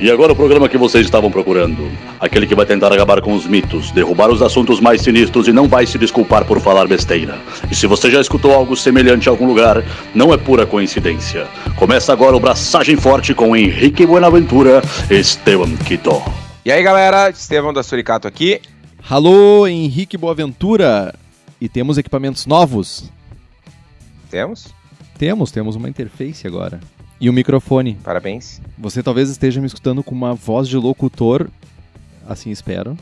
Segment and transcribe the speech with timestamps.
[0.00, 1.92] E agora o programa que vocês estavam procurando.
[2.18, 5.68] Aquele que vai tentar acabar com os mitos, derrubar os assuntos mais sinistros e não
[5.68, 7.38] vai se desculpar por falar besteira.
[7.70, 9.84] E se você já escutou algo semelhante em algum lugar,
[10.14, 11.46] não é pura coincidência.
[11.76, 14.80] Começa agora o Braçagem Forte com Henrique Buenaventura
[15.10, 16.22] e Esteban Quito.
[16.64, 18.62] E aí galera, Estevão da Suricato aqui.
[19.06, 21.14] Alô, Henrique Boaventura.
[21.60, 23.10] E temos equipamentos novos?
[24.30, 24.68] Temos?
[25.18, 26.80] Temos, temos uma interface agora.
[27.20, 27.96] E um microfone.
[28.02, 28.60] Parabéns.
[28.78, 31.48] Você talvez esteja me escutando com uma voz de locutor,
[32.26, 32.96] assim espero.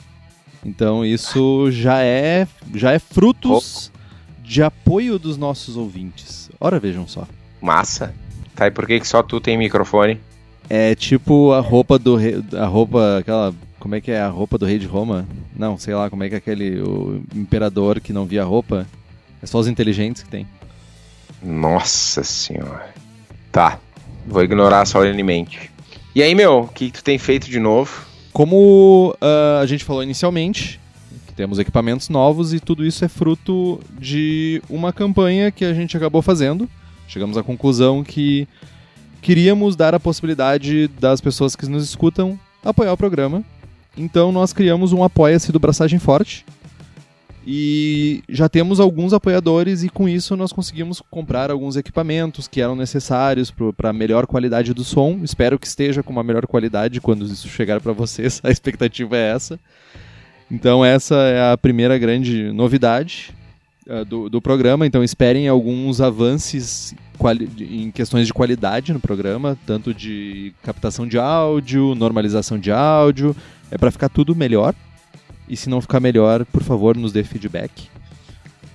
[0.65, 3.93] Então isso já é já é frutos
[4.43, 6.51] de apoio dos nossos ouvintes.
[6.59, 7.27] Ora, vejam só.
[7.61, 8.13] Massa.
[8.57, 10.19] Tá, e por que, que só tu tem microfone?
[10.69, 14.59] É tipo a roupa do rei, a roupa aquela como é que é a roupa
[14.59, 15.27] do rei de Roma?
[15.57, 18.87] Não, sei lá como é que é aquele o imperador que não via roupa.
[19.41, 20.47] É só os inteligentes que tem.
[21.41, 22.93] Nossa senhora.
[23.53, 23.79] Tá.
[24.29, 25.71] Vou ignorar solenemente.
[26.15, 28.07] E aí, meu, o que, tu tem feito de novo?
[28.33, 30.79] Como uh, a gente falou inicialmente,
[31.35, 36.21] temos equipamentos novos e tudo isso é fruto de uma campanha que a gente acabou
[36.21, 36.69] fazendo.
[37.07, 38.47] Chegamos à conclusão que
[39.23, 43.43] queríamos dar a possibilidade das pessoas que nos escutam apoiar o programa.
[43.97, 46.45] Então nós criamos um Apoia-se do Braçagem Forte,
[47.51, 52.77] e já temos alguns apoiadores e com isso nós conseguimos comprar alguns equipamentos que eram
[52.77, 55.21] necessários para melhor qualidade do som.
[55.23, 58.39] Espero que esteja com uma melhor qualidade quando isso chegar para vocês.
[58.45, 59.59] A expectativa é essa.
[60.51, 63.35] Então essa é a primeira grande novidade
[63.87, 64.87] uh, do, do programa.
[64.87, 66.95] Então esperem alguns avanços
[67.59, 73.35] em questões de qualidade no programa, tanto de captação de áudio, normalização de áudio.
[73.71, 74.75] É para ficar tudo melhor.
[75.49, 77.89] E se não ficar melhor, por favor, nos dê feedback.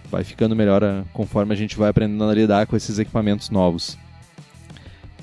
[0.10, 3.98] Vai ficando melhor ah, conforme a gente vai aprendendo a lidar com esses equipamentos novos.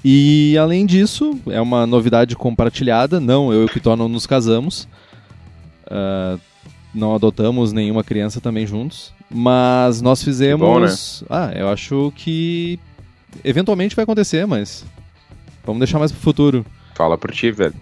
[0.05, 3.21] E além disso, é uma novidade compartilhada.
[3.21, 4.89] Não, eu e o Kitó não nos casamos.
[5.87, 6.41] Uh,
[6.95, 9.13] não adotamos nenhuma criança também juntos.
[9.31, 10.67] Mas nós fizemos.
[10.67, 10.89] Bom, né?
[11.29, 12.79] Ah, eu acho que
[13.45, 14.85] eventualmente vai acontecer, mas
[15.65, 16.67] vamos deixar mais pro futuro.
[16.95, 17.75] Fala por ti, velho.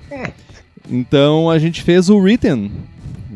[0.91, 2.71] Então a gente fez o Written,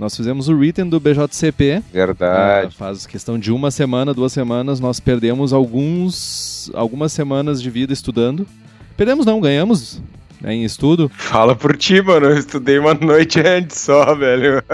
[0.03, 1.81] nós fizemos o written do BJCP.
[1.93, 2.67] Verdade.
[2.67, 7.93] Uh, faz questão de uma semana, duas semanas, nós perdemos alguns, algumas semanas de vida
[7.93, 8.45] estudando.
[8.97, 10.03] Perdemos não, ganhamos
[10.41, 11.09] né, em estudo.
[11.15, 12.27] Fala por ti, mano.
[12.27, 14.63] Eu estudei uma noite antes só, velho.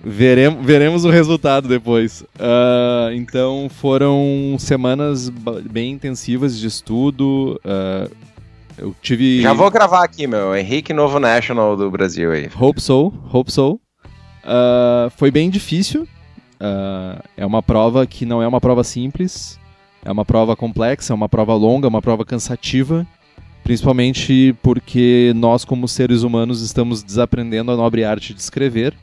[0.00, 2.22] Veremos, veremos o resultado depois.
[2.36, 7.60] Uh, então foram semanas bem intensivas de estudo.
[7.64, 8.08] Uh,
[8.78, 9.42] eu tive.
[9.42, 10.54] Já vou gravar aqui, meu.
[10.54, 12.48] Henrique Novo National do Brasil aí.
[12.58, 13.80] Hope so, hope so.
[14.44, 16.02] Uh, foi bem difícil.
[16.02, 19.58] Uh, é uma prova que não é uma prova simples.
[20.04, 23.06] É uma prova complexa, é uma prova longa, é uma prova cansativa.
[23.64, 28.94] Principalmente porque nós, como seres humanos, estamos desaprendendo a nobre arte de escrever.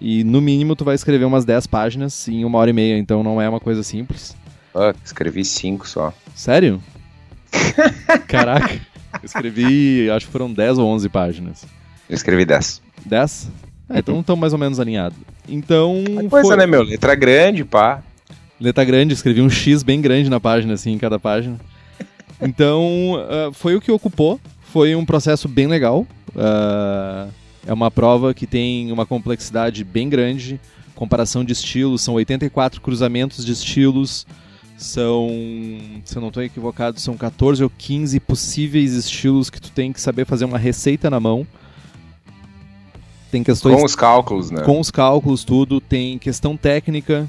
[0.00, 3.22] E no mínimo tu vai escrever umas 10 páginas em uma hora e meia, então
[3.22, 4.34] não é uma coisa simples.
[4.74, 6.12] Ah, escrevi 5 só.
[6.34, 6.82] Sério?
[8.26, 8.80] Caraca.
[9.22, 11.64] Escrevi, acho que foram 10 ou 11 páginas.
[12.08, 12.82] Eu escrevi 10.
[13.06, 13.50] 10?
[13.88, 15.18] É, então estão mais ou menos alinhados.
[15.48, 16.02] Então.
[16.26, 16.56] A coisa, foi...
[16.56, 16.82] né, meu?
[16.82, 18.02] Letra grande, pá.
[18.60, 21.58] Letra grande, escrevi um X bem grande na página, assim, em cada página.
[22.40, 24.40] Então, uh, foi o que ocupou.
[24.72, 26.06] Foi um processo bem legal.
[26.30, 27.30] Uh,
[27.66, 30.60] é uma prova que tem uma complexidade bem grande.
[30.94, 34.26] Comparação de estilos, são 84 cruzamentos de estilos.
[34.82, 35.28] São,
[36.04, 40.00] se eu não estou equivocado, são 14 ou 15 possíveis estilos que tu tem que
[40.00, 41.46] saber fazer uma receita na mão.
[43.30, 44.62] Tem questões com os cálculos, né?
[44.62, 47.26] Com os cálculos tudo, tem questão técnica,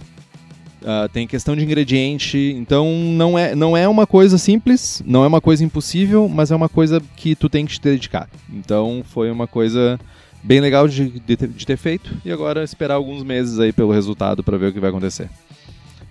[0.82, 2.38] uh, tem questão de ingrediente.
[2.58, 6.56] Então não é, não é uma coisa simples, não é uma coisa impossível, mas é
[6.56, 8.30] uma coisa que tu tem que te dedicar.
[8.52, 10.00] Então foi uma coisa
[10.44, 14.44] bem legal de, de, de ter feito e agora esperar alguns meses aí pelo resultado
[14.44, 15.30] para ver o que vai acontecer.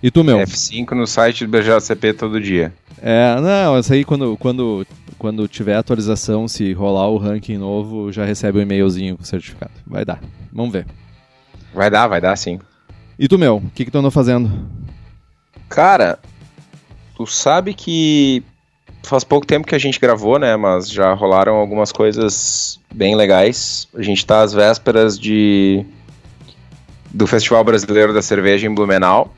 [0.03, 0.37] E tu, meu?
[0.39, 2.73] F5 no site do BJCP todo dia.
[3.01, 4.85] É, não, isso aí quando, quando,
[5.17, 9.71] quando tiver atualização, se rolar o ranking novo, já recebe um e-mailzinho com o certificado.
[9.87, 10.19] Vai dar.
[10.51, 10.85] Vamos ver.
[11.73, 12.59] Vai dar, vai dar sim.
[13.17, 13.57] E tu, meu?
[13.57, 14.51] O que, que tu andou fazendo?
[15.69, 16.19] Cara,
[17.15, 18.43] tu sabe que
[19.03, 20.57] faz pouco tempo que a gente gravou, né?
[20.57, 23.87] Mas já rolaram algumas coisas bem legais.
[23.95, 25.85] A gente tá às vésperas de
[27.09, 29.33] do Festival Brasileiro da Cerveja em Blumenau.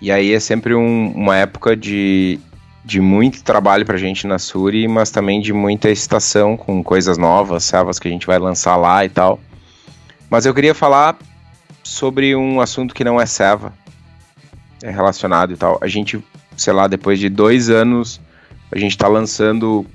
[0.00, 2.38] E aí é sempre um, uma época de,
[2.84, 7.64] de muito trabalho pra gente na Suri, mas também de muita excitação com coisas novas,
[7.64, 9.40] servas que a gente vai lançar lá e tal.
[10.28, 11.16] Mas eu queria falar
[11.82, 13.72] sobre um assunto que não é serva,
[14.82, 15.78] é relacionado e tal.
[15.80, 16.22] A gente,
[16.56, 18.20] sei lá, depois de dois anos,
[18.70, 19.86] a gente tá lançando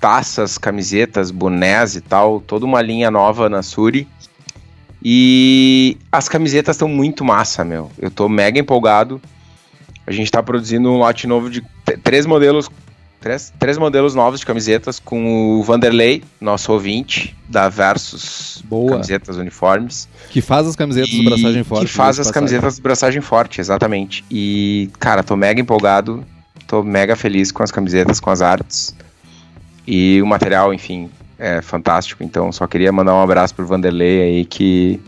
[0.00, 4.08] taças, camisetas, bonés e tal, toda uma linha nova na Suri.
[5.04, 7.90] E as camisetas estão muito massa, meu.
[7.98, 9.20] Eu tô mega empolgado.
[10.06, 11.62] A gente tá produzindo um lote novo de
[12.02, 12.68] três modelos
[13.22, 18.90] Três, três modelos novos de camisetas com o Vanderlei, nosso ouvinte, da Versus Boa.
[18.90, 20.08] Camisetas Uniformes.
[20.28, 21.86] Que faz as camisetas do Braçagem Forte.
[21.86, 24.24] Que faz as camisetas do Braçagem Forte, exatamente.
[24.28, 26.24] E, cara, tô mega empolgado,
[26.66, 28.92] tô mega feliz com as camisetas, com as artes.
[29.86, 31.08] E o material, enfim,
[31.42, 32.22] é fantástico.
[32.22, 35.00] Então, só queria mandar um abraço pro Vanderlei aí, que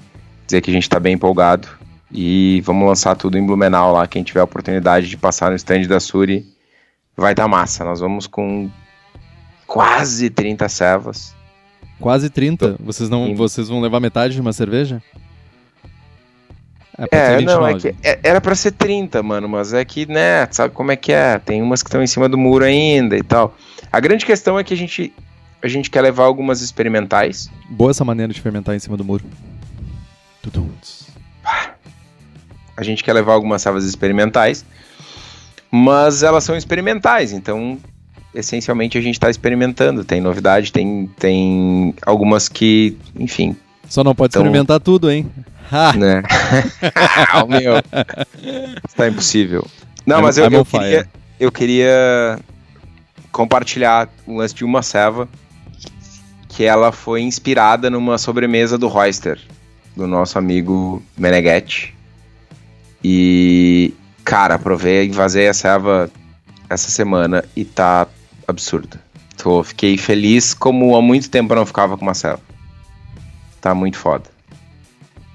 [0.44, 1.68] dizer que a gente tá bem empolgado.
[2.10, 4.04] E vamos lançar tudo em Blumenau lá.
[4.08, 6.44] Quem tiver a oportunidade de passar no stand da Suri,
[7.16, 7.84] vai estar tá massa.
[7.84, 8.68] Nós vamos com
[9.64, 11.36] quase 30 servas.
[12.00, 12.78] Quase 30?
[12.80, 15.00] Vocês, não, vocês vão levar metade de uma cerveja?
[17.12, 20.46] É, é não, é que é, era pra ser 30, mano, mas é que, né,
[20.50, 21.38] sabe como é que é?
[21.38, 23.56] Tem umas que estão em cima do muro ainda e tal.
[23.90, 25.12] A grande questão é que a gente,
[25.64, 27.50] a gente quer levar algumas experimentais.
[27.70, 29.24] Boa essa maneira de fermentar em cima do muro.
[32.76, 34.64] A gente quer levar algumas servas experimentais
[35.76, 37.76] mas elas são experimentais, então
[38.32, 40.04] essencialmente a gente está experimentando.
[40.04, 43.56] Tem novidade, tem, tem algumas que, enfim.
[43.88, 44.42] Só não pode tão...
[44.42, 45.28] experimentar tudo, hein?
[45.72, 45.92] Ha!
[45.94, 46.22] Né?
[47.42, 47.74] o meu.
[48.88, 49.66] Está impossível.
[50.06, 51.08] Não, mas eu, eu, queria,
[51.40, 52.38] eu queria
[53.32, 55.28] compartilhar um lance de uma ceva
[56.54, 59.40] que ela foi inspirada numa sobremesa do Royster,
[59.96, 61.94] do nosso amigo Meneghetti.
[63.02, 63.92] E
[64.24, 66.10] Cara, provei e vazei a serva
[66.68, 68.06] essa semana e tá
[68.48, 68.98] absurdo.
[69.36, 72.40] Tô, fiquei feliz como há muito tempo eu não ficava com uma serva.
[73.60, 74.24] Tá muito foda.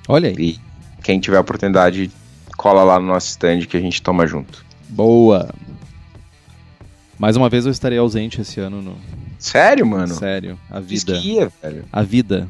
[0.08, 0.36] Olha aí.
[0.40, 0.60] E
[1.04, 2.10] quem tiver a oportunidade,
[2.58, 4.66] cola lá no nosso stand que a gente toma junto.
[4.90, 5.54] Boa.
[7.20, 8.98] Mais uma vez eu estarei ausente esse ano no.
[9.40, 10.14] Sério, mano?
[10.14, 10.60] Sério.
[10.70, 11.14] A vida.
[11.14, 11.86] Esquia, velho.
[11.92, 12.48] A vida.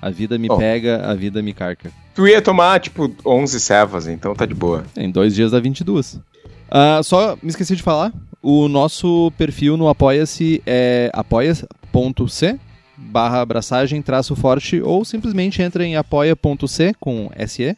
[0.00, 0.56] A vida me oh.
[0.56, 1.92] pega, a vida me carca.
[2.14, 4.84] Tu ia tomar, tipo, 11 cevas, então tá de boa.
[4.96, 6.14] Em dois dias dá 22.
[6.14, 8.12] Uh, só me esqueci de falar,
[8.42, 12.58] o nosso perfil no Apoia-se é apoia.c
[12.98, 17.76] barra abraçagem traço forte ou simplesmente entra em apoia.c com SE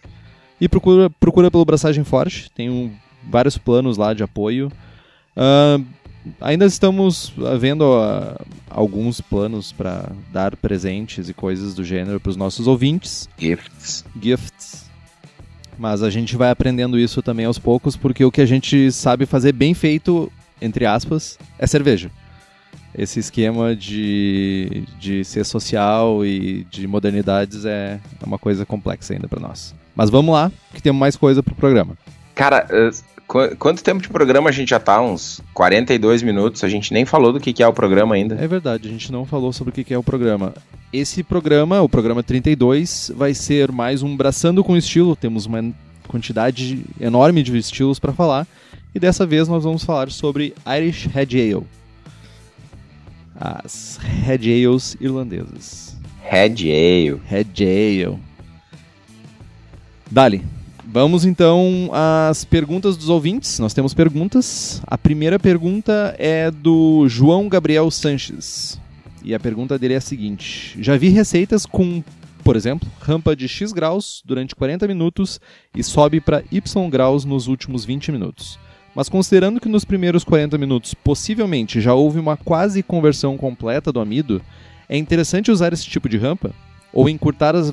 [0.59, 2.51] e procura, procura pelo Braçagem Forte.
[2.51, 2.93] Tem um,
[3.29, 4.71] vários planos lá de apoio.
[5.37, 5.85] Uh,
[6.41, 8.37] ainda estamos vendo uh,
[8.69, 13.29] alguns planos para dar presentes e coisas do gênero para os nossos ouvintes.
[13.39, 14.05] Gifts.
[14.21, 14.91] Gifts.
[15.79, 19.25] Mas a gente vai aprendendo isso também aos poucos, porque o que a gente sabe
[19.25, 20.31] fazer bem feito,
[20.61, 22.11] entre aspas, é cerveja.
[22.95, 29.41] Esse esquema de, de ser social e de modernidades é uma coisa complexa ainda para
[29.41, 29.75] nós.
[29.95, 31.97] Mas vamos lá, que temos mais coisa pro programa.
[32.35, 32.67] Cara,
[33.59, 35.01] Quanto tempo de programa a gente já tá?
[35.01, 36.65] Uns 42 minutos.
[36.65, 38.35] A gente nem falou do que, que é o programa ainda.
[38.35, 40.53] É verdade, a gente não falou sobre o que, que é o programa.
[40.93, 45.15] Esse programa, o programa 32, vai ser mais um Braçando com Estilo.
[45.15, 45.73] Temos uma
[46.09, 48.49] quantidade enorme de estilos para falar.
[48.93, 51.67] E dessa vez nós vamos falar sobre Irish Red Ale.
[53.37, 55.97] As Red Ales irlandesas.
[56.25, 57.21] Red Ale.
[57.29, 58.19] Red Ale.
[60.11, 60.60] Dali.
[60.93, 63.61] Vamos então às perguntas dos ouvintes.
[63.61, 64.83] Nós temos perguntas.
[64.85, 68.77] A primeira pergunta é do João Gabriel Sanches.
[69.23, 72.03] E a pergunta dele é a seguinte: Já vi receitas com,
[72.43, 75.41] por exemplo, rampa de X graus durante 40 minutos
[75.77, 78.59] e sobe para Y graus nos últimos 20 minutos.
[78.93, 84.01] Mas considerando que nos primeiros 40 minutos possivelmente já houve uma quase conversão completa do
[84.01, 84.43] amido,
[84.89, 86.51] é interessante usar esse tipo de rampa?
[86.93, 87.73] Ou encurtar as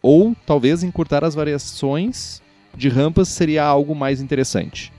[0.00, 2.40] ou talvez encurtar as variações
[2.76, 4.92] de rampas seria algo mais interessante?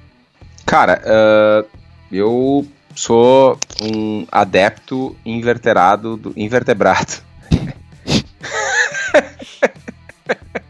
[0.66, 1.68] Cara, uh,
[2.12, 7.14] eu sou um adepto inverterado, do, invertebrado.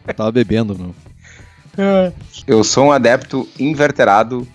[0.07, 0.95] Eu tava bebendo, não?
[2.47, 4.47] Eu sou um adepto inverterado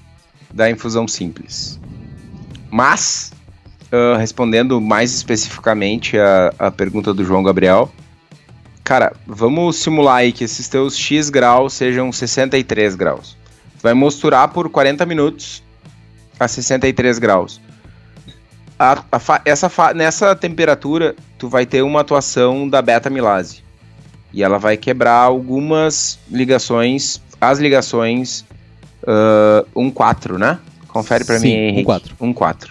[0.52, 1.78] da infusão simples.
[2.70, 3.32] Mas,
[3.92, 7.90] uh, respondendo mais especificamente a, a pergunta do João Gabriel,
[8.92, 13.38] Cara, vamos simular aí que esses teus X graus sejam 63 graus.
[13.82, 15.62] Vai misturar por 40 minutos
[16.38, 17.58] a 63 graus.
[18.78, 23.64] A, a essa nessa temperatura, tu vai ter uma atuação da beta-milase.
[24.30, 28.44] E ela vai quebrar algumas ligações, as ligações
[29.04, 30.58] uh, 1,4, né?
[30.88, 31.90] Confere para mim, Henrique.
[31.90, 32.12] 1,4.
[32.20, 32.68] 1,4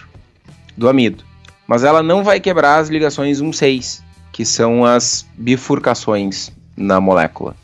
[0.76, 1.24] do amido.
[1.66, 7.54] Mas ela não vai quebrar as ligações 1,6 que são as bifurcações na molécula.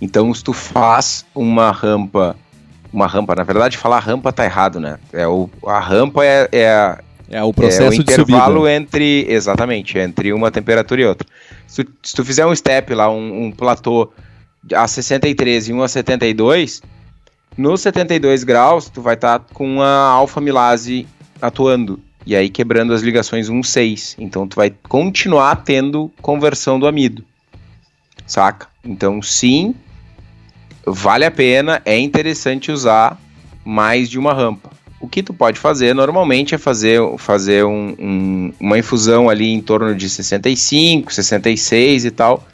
[0.00, 2.36] Então, se tu faz uma rampa,
[2.92, 4.98] uma rampa, na verdade, falar rampa tá errado, né?
[5.12, 6.98] É o, a rampa é, é,
[7.30, 8.72] É o processo é o intervalo subida.
[8.72, 9.26] entre.
[9.28, 11.26] Exatamente, entre uma temperatura e outra.
[11.66, 14.10] Se tu, se tu fizer um step lá, um, um platô
[14.74, 16.82] a 63 e um a 72,
[17.56, 21.06] no 72 graus, tu vai estar com a alfa-milase
[21.40, 22.00] atuando.
[22.28, 24.16] E aí quebrando as ligações 1,6.
[24.18, 27.24] Então tu vai continuar tendo conversão do amido.
[28.26, 28.68] Saca?
[28.84, 29.74] Então sim,
[30.84, 33.18] vale a pena, é interessante usar
[33.64, 34.68] mais de uma rampa.
[35.00, 39.62] O que tu pode fazer normalmente é fazer, fazer um, um, uma infusão ali em
[39.62, 42.46] torno de 65, 66 e tal,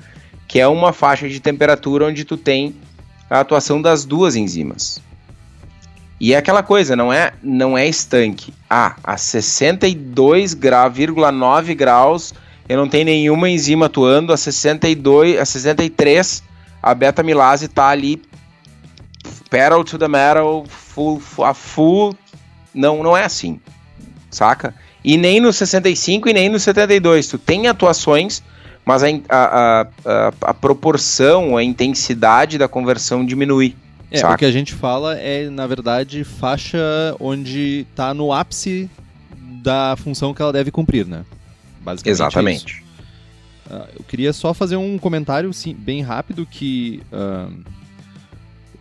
[0.46, 2.76] que é uma faixa de temperatura onde tu tem
[3.28, 5.02] a atuação das duas enzimas.
[6.24, 8.54] E é aquela coisa, não é, não é estanque.
[8.70, 12.32] Ah, a 62,9 graus
[12.66, 16.42] eu não tenho nenhuma enzima atuando, a 62, a 63
[16.82, 18.22] a beta-milase tá ali
[19.50, 22.16] pedal to the metal, full, a full,
[22.72, 23.60] não, não é assim,
[24.30, 24.74] saca?
[25.04, 28.42] E nem no 65 e nem no 72, tu tem atuações,
[28.82, 33.76] mas a, a, a, a proporção, a intensidade da conversão diminui.
[34.14, 34.34] É, saca?
[34.34, 36.78] o que a gente fala é, na verdade, faixa
[37.20, 38.88] onde tá no ápice
[39.62, 41.24] da função que ela deve cumprir, né?
[41.80, 42.66] Basicamente Exatamente.
[42.74, 42.84] isso.
[43.70, 47.48] Ah, eu queria só fazer um comentário sim, bem rápido que ah,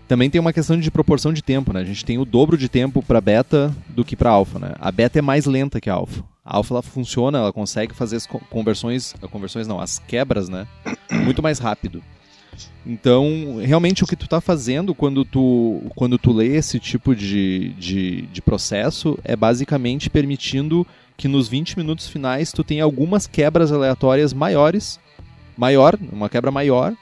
[0.08, 1.80] também tem uma questão de proporção de tempo, né?
[1.80, 4.74] A gente tem o dobro de tempo para beta do que para alfa, né?
[4.80, 6.24] A beta é mais lenta que a alfa.
[6.46, 10.68] A alfa ela funciona, ela consegue fazer as co- conversões, conversões não, as quebras, né?
[11.10, 12.04] Muito mais rápido.
[12.86, 17.70] Então, realmente o que tu tá fazendo quando tu, quando tu lê esse tipo de,
[17.80, 20.86] de, de processo é basicamente permitindo
[21.16, 25.00] que nos 20 minutos finais tu tenha algumas quebras aleatórias maiores,
[25.58, 26.94] maior, uma quebra maior,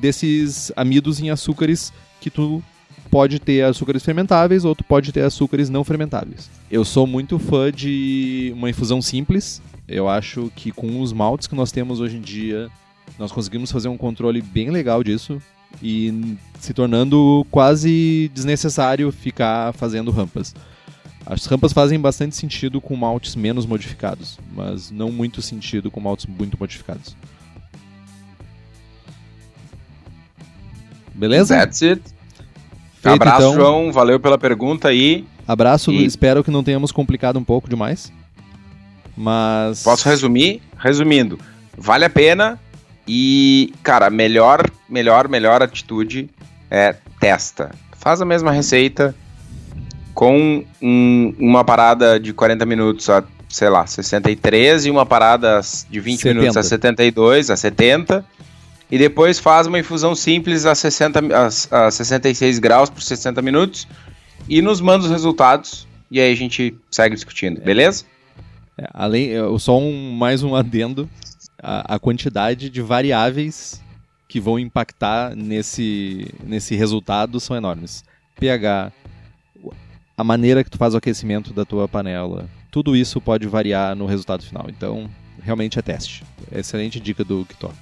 [0.00, 2.62] desses amidos em açúcares que tu
[3.10, 6.50] pode ter açúcares fermentáveis ou tu pode ter açúcares não fermentáveis.
[6.70, 9.62] Eu sou muito fã de uma infusão simples.
[9.86, 12.68] Eu acho que com os maltes que nós temos hoje em dia,
[13.18, 15.40] nós conseguimos fazer um controle bem legal disso
[15.82, 20.54] e se tornando quase desnecessário ficar fazendo rampas.
[21.24, 26.26] As rampas fazem bastante sentido com maltes menos modificados, mas não muito sentido com maltes
[26.26, 27.16] muito modificados.
[31.14, 31.56] Beleza?
[31.56, 32.02] That's it.
[33.00, 33.54] Feito, Abraço, então.
[33.54, 33.92] João.
[33.92, 35.24] Valeu pela pergunta aí.
[35.48, 38.12] Abraço, E- espero que não tenhamos complicado um pouco demais.
[39.16, 39.82] Mas.
[39.82, 40.60] Posso resumir?
[40.78, 41.38] Resumindo,
[41.76, 42.60] vale a pena
[43.06, 46.28] e, cara, melhor, melhor, melhor atitude
[46.70, 47.70] é testa.
[47.96, 49.14] Faz a mesma receita
[50.14, 55.60] com um- uma parada de 40 minutos a, sei lá, 63 e uma parada
[55.90, 57.02] de 20 minutos a 70.
[57.02, 58.24] 72, a 70.
[58.90, 61.20] E depois faz uma infusão simples a, 60,
[61.72, 63.86] a, a 66 graus por 60 minutos
[64.48, 68.04] e nos manda os resultados e aí a gente segue discutindo, beleza?
[68.78, 71.08] É, além, só um, mais um adendo.
[71.62, 73.82] A, a quantidade de variáveis
[74.28, 78.04] que vão impactar nesse, nesse resultado são enormes.
[78.38, 78.92] pH,
[80.16, 84.06] a maneira que tu faz o aquecimento da tua panela, tudo isso pode variar no
[84.06, 84.66] resultado final.
[84.68, 85.08] Então,
[85.42, 86.24] realmente é teste.
[86.52, 87.72] Excelente dica do Kitó.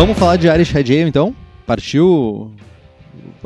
[0.00, 1.34] Vamos falar de Irish Red Ale, então?
[1.66, 2.50] Partiu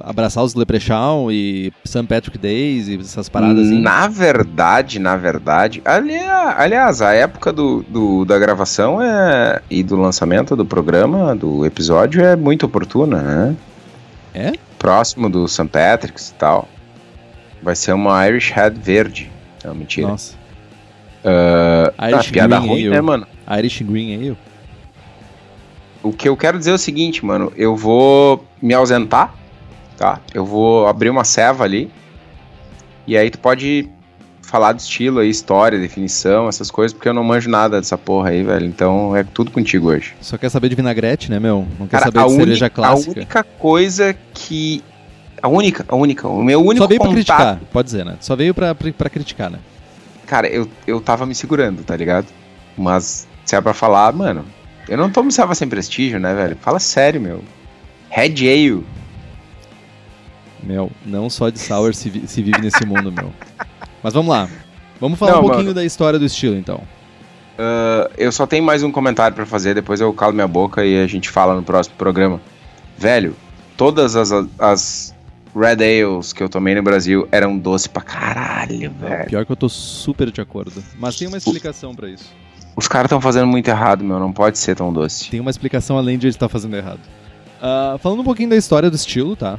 [0.00, 2.04] abraçar os Leprechaun e St.
[2.04, 3.80] Patrick Days e essas paradas assim?
[3.80, 9.96] Na verdade, na verdade, aliás, aliás a época do, do- da gravação é, e do
[9.96, 13.56] lançamento do programa, do episódio, é muito oportuna, né?
[14.32, 14.52] É?
[14.78, 15.66] Próximo do St.
[15.66, 16.68] Patrick's e tal.
[17.60, 19.28] Vai ser uma Irish Red verde.
[19.64, 20.06] Não, mentira.
[20.06, 20.34] Nossa.
[21.98, 22.90] Ah, Irish piada Green ruim, Ale.
[22.90, 23.26] né, mano?
[23.58, 24.36] Irish Green Ale?
[26.04, 27.52] O que eu quero dizer é o seguinte, mano.
[27.56, 29.34] Eu vou me ausentar,
[29.96, 30.20] tá?
[30.32, 31.90] Eu vou abrir uma ceva ali.
[33.06, 33.88] E aí tu pode
[34.42, 38.28] falar do estilo aí, história, definição, essas coisas, porque eu não manjo nada dessa porra
[38.30, 38.66] aí, velho.
[38.66, 40.14] Então é tudo contigo hoje.
[40.20, 41.66] Só quer saber de vinagrete, né, meu?
[41.80, 43.12] Não quer Cara, saber a, de uni- cerveja a clássica.
[43.16, 44.84] única coisa que.
[45.42, 47.14] A única, a única, o meu único Só veio pra contato.
[47.24, 48.16] criticar, pode dizer, né?
[48.20, 49.58] Só veio pra, pra, pra criticar, né?
[50.26, 52.26] Cara, eu, eu tava me segurando, tá ligado?
[52.78, 54.44] Mas se é pra falar, mano,
[54.88, 56.56] eu não tomo serva sem prestígio, né, velho?
[56.60, 57.42] Fala sério, meu.
[58.10, 58.84] Red Ale.
[60.62, 63.32] Meu, não só de sour se, vi- se vive nesse mundo, meu.
[64.02, 64.48] Mas vamos lá.
[65.00, 65.74] Vamos falar Não, um pouquinho mano.
[65.74, 66.76] da história do estilo, então.
[67.58, 71.02] Uh, eu só tenho mais um comentário pra fazer, depois eu calo minha boca e
[71.02, 72.40] a gente fala no próximo programa.
[72.96, 73.36] Velho,
[73.76, 75.14] todas as, as
[75.54, 79.26] Red Ales que eu tomei no Brasil eram doce pra caralho, velho.
[79.26, 80.82] Pior que eu tô super de acordo.
[80.98, 82.32] Mas tem uma explicação para isso.
[82.76, 84.18] Os caras estão fazendo muito errado, meu.
[84.18, 85.30] Não pode ser tão doce.
[85.30, 87.00] Tem uma explicação além de ele estar fazendo errado.
[87.58, 89.58] Uh, falando um pouquinho da história do estilo, tá?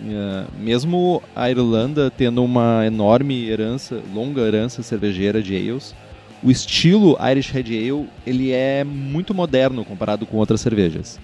[0.00, 5.94] Uh, mesmo a Irlanda tendo uma enorme herança, longa herança cervejeira de ales,
[6.42, 11.18] o estilo Irish Red Ale ele é muito moderno comparado com outras cervejas.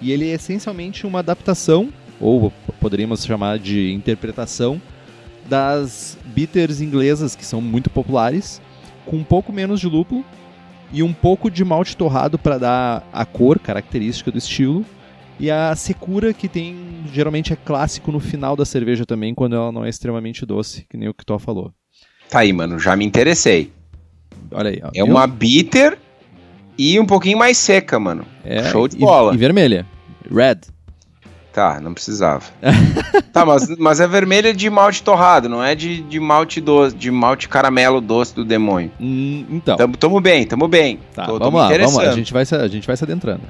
[0.00, 1.88] E ele é essencialmente uma adaptação,
[2.20, 4.80] ou poderíamos chamar de interpretação,
[5.48, 8.60] das bitters inglesas que são muito populares,
[9.04, 10.24] com um pouco menos de lúpulo
[10.92, 14.84] e um pouco de malte torrado para dar a cor característica do estilo.
[15.38, 16.76] E a secura que tem,
[17.12, 20.96] geralmente é clássico no final da cerveja também, quando ela não é extremamente doce, que
[20.96, 21.72] nem o que tu falou.
[22.30, 23.70] Tá aí, mano, já me interessei.
[24.50, 24.80] Olha aí.
[24.82, 25.98] Ó, é uma bitter
[26.78, 28.24] e um pouquinho mais seca, mano.
[28.44, 29.32] É, Show de bola.
[29.32, 29.86] E, e vermelha.
[30.30, 30.60] Red.
[31.56, 32.44] Tá, não precisava.
[33.32, 37.10] tá, mas, mas é vermelha de malte torrado, não é de, de malte doce, de
[37.10, 38.90] malte caramelo doce do demônio.
[39.00, 39.74] Hum, então.
[39.74, 41.00] Tamo, tamo bem, tamo bem.
[41.14, 42.10] Tá, Tô, vamos lá, vamos lá.
[42.10, 43.40] A gente, vai se, a gente vai se adentrando.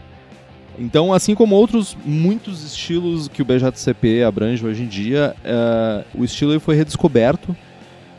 [0.79, 6.25] Então, assim como outros muitos estilos que o BJCP abrange hoje em dia, uh, o
[6.25, 7.57] estilo foi redescoberto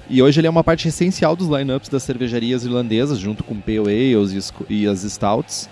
[0.09, 4.13] e hoje ele é uma parte essencial dos lineups das cervejarias irlandesas, junto com Pale
[4.13, 5.69] Ales e as Stouts.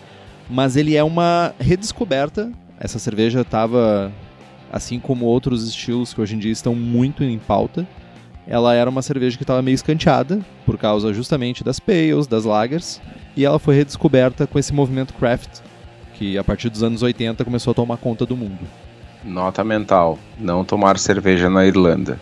[0.49, 4.11] Mas ele é uma redescoberta essa cerveja estava,
[4.71, 7.87] assim como outros estilos que hoje em dia estão muito em pauta,
[8.47, 13.01] ela era uma cerveja que estava meio escanteada por causa justamente das pales, das lagers,
[13.35, 15.61] e ela foi redescoberta com esse movimento craft
[16.13, 18.59] que a partir dos anos 80 começou a tomar conta do mundo.
[19.23, 22.19] Nota mental: não tomar cerveja na Irlanda.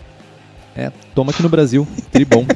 [0.74, 2.42] É, toma aqui no Brasil, tribom.
[2.42, 2.46] uh,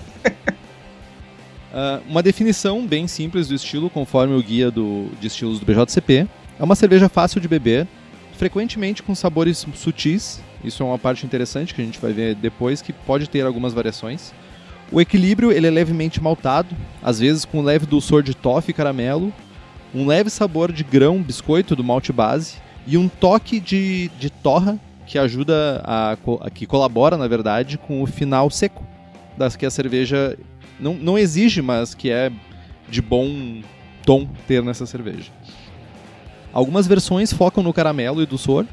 [2.08, 6.26] uma definição bem simples do estilo, conforme o guia do, de estilos do BJCP,
[6.58, 7.86] é uma cerveja fácil de beber,
[8.36, 10.40] frequentemente com sabores sutis.
[10.62, 13.72] Isso é uma parte interessante que a gente vai ver depois, que pode ter algumas
[13.72, 14.32] variações.
[14.90, 19.32] O equilíbrio ele é levemente maltado, às vezes com leve dulçor de toffee e caramelo,
[19.94, 22.56] um leve sabor de grão, biscoito do malte base
[22.86, 28.02] e um toque de, de torra que ajuda a, a que colabora, na verdade, com
[28.02, 28.86] o final seco
[29.36, 30.38] das que a cerveja
[30.80, 32.30] não, não exige, mas que é
[32.88, 33.62] de bom
[34.04, 35.30] tom ter nessa cerveja.
[36.58, 38.66] Algumas versões focam no caramelo e doçor,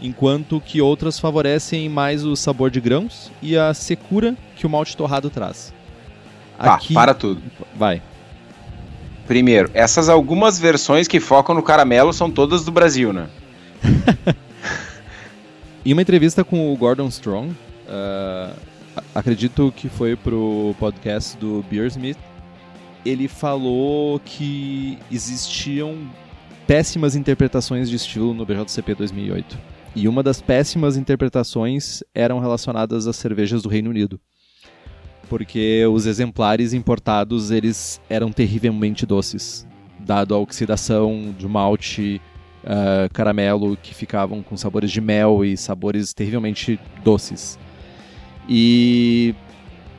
[0.00, 4.96] enquanto que outras favorecem mais o sabor de grãos e a secura que o malte
[4.96, 5.70] torrado traz.
[6.56, 6.94] Tá, Aqui...
[6.94, 7.42] para tudo.
[7.76, 8.00] Vai.
[9.26, 13.28] Primeiro, essas algumas versões que focam no caramelo são todas do Brasil, né?
[15.84, 18.56] em uma entrevista com o Gordon Strong, uh,
[19.14, 22.16] acredito que foi pro podcast do Beersmith,
[23.04, 26.08] ele falou que existiam
[26.70, 29.58] péssimas interpretações de estilo no BJCP 2008.
[29.96, 34.20] E uma das péssimas interpretações eram relacionadas às cervejas do Reino Unido.
[35.28, 39.66] Porque os exemplares importados, eles eram terrivelmente doces,
[39.98, 42.22] dado a oxidação de malte,
[42.62, 47.58] uh, caramelo, que ficavam com sabores de mel e sabores terrivelmente doces.
[48.48, 49.34] E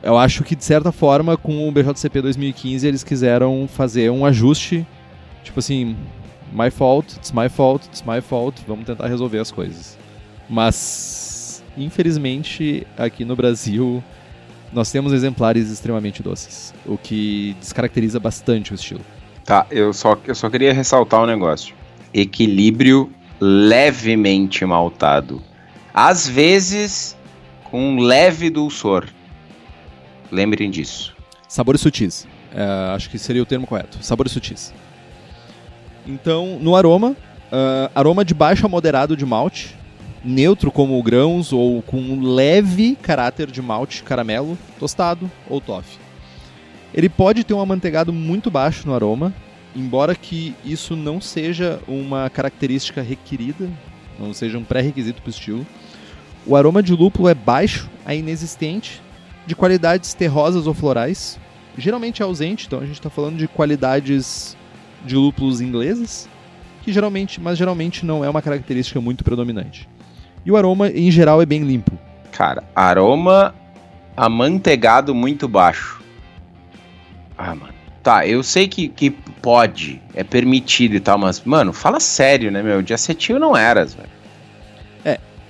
[0.02, 4.88] eu acho que, de certa forma, com o BJCP 2015, eles quiseram fazer um ajuste,
[5.44, 5.98] tipo assim,
[6.52, 9.98] my fault, it's my fault, it's my fault, vamos tentar resolver as coisas.
[10.50, 14.04] Mas, infelizmente, aqui no Brasil,
[14.74, 19.02] nós temos exemplares extremamente doces, o que descaracteriza bastante o estilo.
[19.46, 21.76] Tá, eu só, eu só queria ressaltar um negócio.
[22.14, 25.42] Equilíbrio levemente maltado.
[25.94, 27.18] Às vezes,
[27.64, 29.08] com um leve dulçor.
[30.32, 31.16] Lembrem disso.
[31.48, 32.28] Sabores sutis.
[32.54, 33.98] É, acho que seria o termo correto.
[34.02, 34.74] Sabores sutis.
[36.12, 39.74] Então, no aroma, uh, aroma de baixo a moderado de malte,
[40.26, 45.98] neutro como grãos ou com um leve caráter de malte caramelo, tostado ou toffee.
[46.94, 49.34] Ele pode ter um amanteigado muito baixo no aroma,
[49.74, 53.70] embora que isso não seja uma característica requerida,
[54.20, 55.66] não seja um pré-requisito para o estilo.
[56.46, 59.02] O aroma de lúpulo é baixo a inexistente,
[59.48, 61.40] de qualidades terrosas ou florais,
[61.78, 64.58] geralmente é ausente, então a gente está falando de qualidades
[65.06, 66.30] de lúpulos ingleses,
[66.82, 69.88] que geralmente, mas geralmente não é uma característica muito predominante.
[70.46, 71.98] E o aroma em geral é bem limpo.
[72.32, 73.54] Cara, aroma
[74.16, 76.02] amanteigado muito baixo.
[77.38, 77.74] Ah, mano.
[78.02, 82.64] Tá, eu sei que, que pode, é permitido e tal, mas, mano, fala sério, né,
[82.64, 82.82] meu?
[82.82, 84.21] De acetil não eras, velho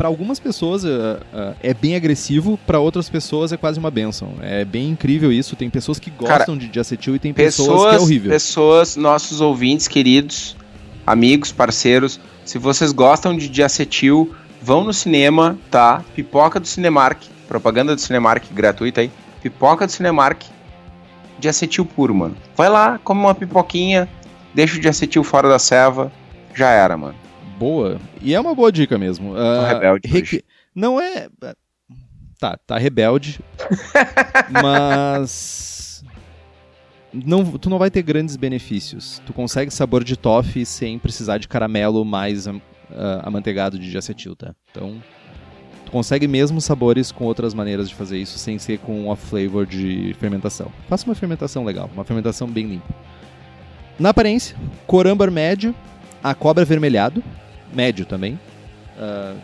[0.02, 4.34] para algumas pessoas uh, uh, é bem agressivo, para outras pessoas é quase uma benção.
[4.42, 5.56] É bem incrível isso.
[5.56, 8.32] Tem pessoas que gostam Cara, de, de acetil e tem pessoas, pessoas que é horrível.
[8.32, 10.58] Pessoas, nossos ouvintes queridos,
[11.06, 16.04] amigos, parceiros, se vocês gostam de diacetil, vão no cinema, tá?
[16.16, 19.12] Pipoca do Cinemark, propaganda do Cinemark gratuita aí.
[19.44, 20.42] Pipoca do Cinemark
[21.38, 22.36] de acetil puro, mano.
[22.58, 24.10] Vai lá, come uma pipoquinha,
[24.52, 26.12] deixa o de acetil fora da ceva,
[26.56, 27.14] já era, mano.
[27.62, 28.02] Boa.
[28.19, 29.34] E é uma boa dica mesmo.
[29.34, 30.08] Uh, rebelde.
[30.08, 30.43] Requ...
[30.74, 31.30] Não é.
[32.39, 33.39] Tá, tá rebelde.
[34.50, 36.04] mas.
[37.13, 39.21] Não, tu não vai ter grandes benefícios.
[39.28, 42.60] Tu consegue sabor de toffee sem precisar de caramelo mais uh,
[43.21, 44.56] amanteigado de acetil, tá?
[44.71, 45.00] Então,
[45.86, 49.67] tu consegue mesmo sabores com outras maneiras de fazer isso sem ser com off flavor
[49.67, 50.71] de fermentação.
[50.89, 52.95] Faça uma fermentação legal, uma fermentação bem limpa.
[54.00, 55.76] Na aparência, cor âmbar médio,
[56.24, 57.24] a cobra avermelhado,
[57.73, 58.39] médio também.
[58.97, 59.38] Uh,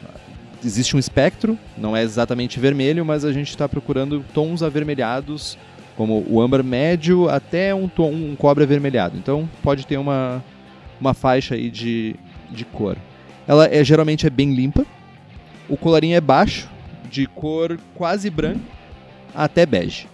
[0.63, 5.57] existe um espectro, não é exatamente vermelho, mas a gente está procurando tons avermelhados,
[5.95, 9.17] como o âmbar médio até um, tom, um cobre avermelhado.
[9.17, 10.43] Então pode ter uma,
[10.99, 12.15] uma faixa aí de,
[12.51, 12.97] de cor.
[13.47, 14.85] Ela é, geralmente é bem limpa,
[15.69, 16.69] o colarinho é baixo,
[17.09, 18.61] de cor quase branco
[19.33, 20.07] até bege.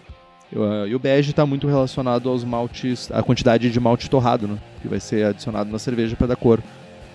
[0.51, 4.57] Uh, e o bege está muito relacionado aos maltes, à quantidade de malte torrado, né,
[4.81, 6.61] que vai ser adicionado na cerveja para dar cor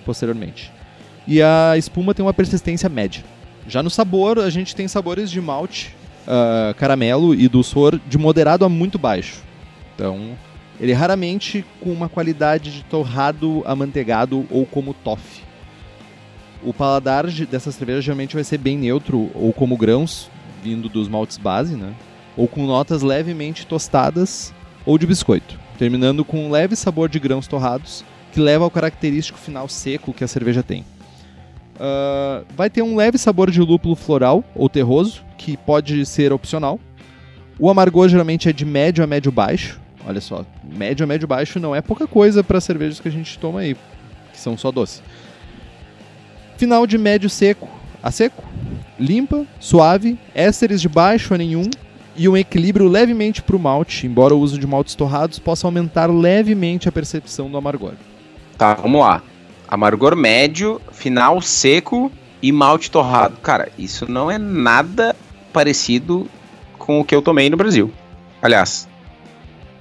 [0.05, 0.73] posteriormente.
[1.29, 3.23] E a espuma tem uma persistência média.
[3.69, 5.95] Já no sabor, a gente tem sabores de malte,
[6.27, 9.43] uh, caramelo e dulçor de moderado a muito baixo.
[9.95, 10.31] Então,
[10.81, 15.43] ele é raramente com uma qualidade de torrado amanteigado ou como toffee.
[16.63, 20.31] O paladar dessa cerveja geralmente vai ser bem neutro ou como grãos,
[20.65, 21.93] vindo dos maltes base, né?
[22.39, 24.55] Ou com notas levemente tostadas
[24.87, 29.39] ou de biscoito, terminando com um leve sabor de grãos torrados que leva ao característico
[29.39, 30.87] final seco que a cerveja tem.
[31.79, 36.81] Uh, vai ter um leve sabor de lúpulo floral ou terroso, que pode ser opcional.
[37.59, 39.81] O amargor geralmente é de médio a médio baixo.
[40.07, 43.39] Olha só, médio a médio baixo não é pouca coisa para cervejas que a gente
[43.39, 43.77] toma aí,
[44.33, 45.03] que são só doce.
[46.57, 47.69] Final de médio seco
[48.03, 48.45] a seco,
[48.99, 51.69] limpa, suave, ésteres de baixo a nenhum
[52.17, 56.07] e um equilíbrio levemente para o malte, embora o uso de maltes torrados possa aumentar
[56.07, 57.93] levemente a percepção do amargor.
[58.57, 59.23] Tá, vamos lá
[59.69, 62.11] amargor médio, final seco
[62.43, 63.37] e malte torrado.
[63.43, 65.15] Cara, isso não é nada
[65.53, 66.27] parecido
[66.79, 67.93] com o que eu tomei no Brasil.
[68.41, 68.89] Aliás,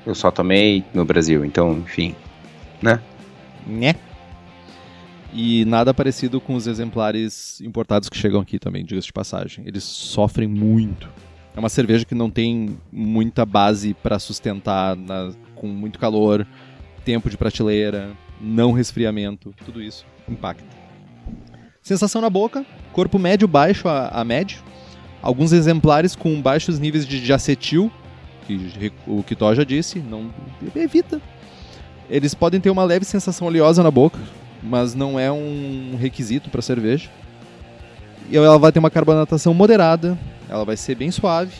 [0.05, 2.15] eu só tomei no Brasil, então, enfim,
[2.81, 3.01] né?
[3.65, 3.95] Né?
[5.33, 9.63] E nada parecido com os exemplares importados que chegam aqui também, diga-se de passagem.
[9.67, 11.09] Eles sofrem muito.
[11.55, 16.47] É uma cerveja que não tem muita base para sustentar na, com muito calor,
[17.03, 20.65] tempo de prateleira, não resfriamento, tudo isso impacta.
[21.81, 24.59] Sensação na boca, corpo médio baixo a, a médio,
[25.21, 27.91] alguns exemplares com baixos níveis de diacetil,
[28.45, 30.33] que o Kitó já disse, não
[30.75, 31.21] evita.
[32.09, 34.19] Eles podem ter uma leve sensação oleosa na boca,
[34.63, 37.09] mas não é um requisito para cerveja.
[38.29, 40.17] E ela vai ter uma carbonatação moderada,
[40.49, 41.53] ela vai ser bem suave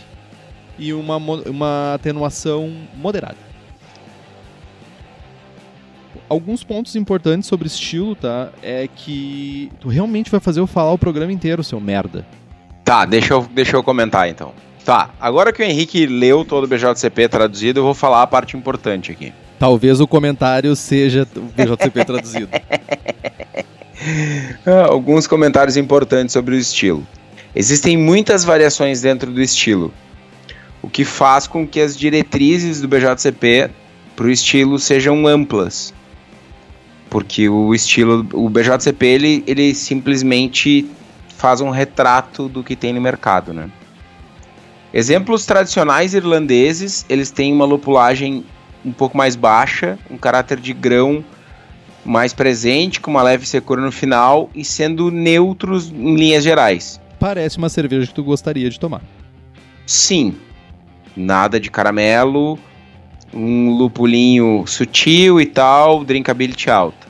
[0.78, 3.47] e uma, uma atenuação moderada
[6.30, 8.50] alguns pontos importantes sobre estilo, tá?
[8.62, 12.26] É que tu realmente vai fazer eu falar o programa inteiro, seu merda.
[12.84, 14.54] Tá, deixa eu, deixa eu comentar então.
[14.86, 18.56] Tá, agora que o Henrique leu todo o BJCP traduzido, eu vou falar a parte
[18.56, 19.34] importante aqui.
[19.60, 22.50] Talvez o comentário seja o BJCP traduzido.
[24.66, 27.06] Ah, alguns comentários importantes sobre o estilo.
[27.56, 29.92] Existem muitas variações dentro do estilo,
[30.82, 33.72] o que faz com que as diretrizes do BJCP
[34.16, 35.94] para o estilo sejam amplas
[37.10, 40.90] porque o estilo, o BJCP ele, ele simplesmente
[41.30, 43.70] faz um retrato do que tem no mercado, né?
[44.94, 48.44] Exemplos tradicionais irlandeses, eles têm uma lupulagem
[48.84, 51.24] um pouco mais baixa, um caráter de grão
[52.06, 57.02] mais presente, com uma leve secura no final e sendo neutros em linhas gerais.
[57.20, 59.02] Parece uma cerveja que tu gostaria de tomar.
[59.86, 60.36] Sim.
[61.16, 62.58] Nada de caramelo,
[63.34, 67.08] um lupulinho sutil e tal, drinkability alta.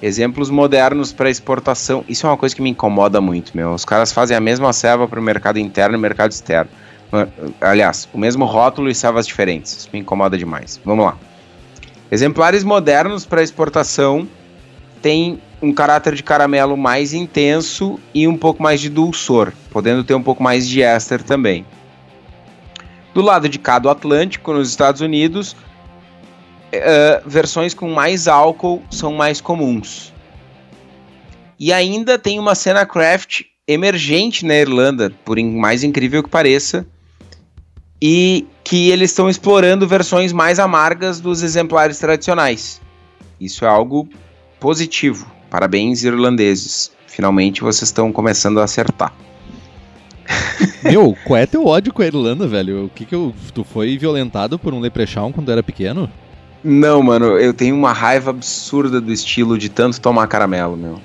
[0.00, 2.04] Exemplos modernos para exportação.
[2.08, 3.72] Isso é uma coisa que me incomoda muito, meu.
[3.72, 6.70] Os caras fazem a mesma serva para o mercado interno e mercado externo.
[7.60, 9.76] Aliás, o mesmo rótulo e servas diferentes.
[9.76, 10.80] Isso me incomoda demais.
[10.84, 11.16] Vamos lá.
[12.10, 14.26] Exemplares modernos para exportação
[15.00, 20.14] têm um caráter de caramelo mais intenso e um pouco mais de dulçor, podendo ter
[20.14, 21.64] um pouco mais de éster também.
[23.14, 25.52] Do lado de cá do Atlântico, nos Estados Unidos,
[26.72, 30.12] uh, versões com mais álcool são mais comuns.
[31.58, 36.86] E ainda tem uma cena craft emergente na Irlanda, por mais incrível que pareça,
[38.00, 42.80] e que eles estão explorando versões mais amargas dos exemplares tradicionais.
[43.40, 44.08] Isso é algo
[44.58, 45.30] positivo.
[45.48, 46.90] Parabéns, irlandeses.
[47.06, 49.12] Finalmente vocês estão começando a acertar.
[50.82, 52.86] Meu, qual é teu ódio com a Irlanda, velho?
[52.86, 53.34] O que que eu...
[53.54, 56.10] Tu foi violentado por um leprechaun quando era pequeno?
[56.64, 61.00] Não, mano, eu tenho uma raiva absurda do estilo de tanto tomar caramelo, meu.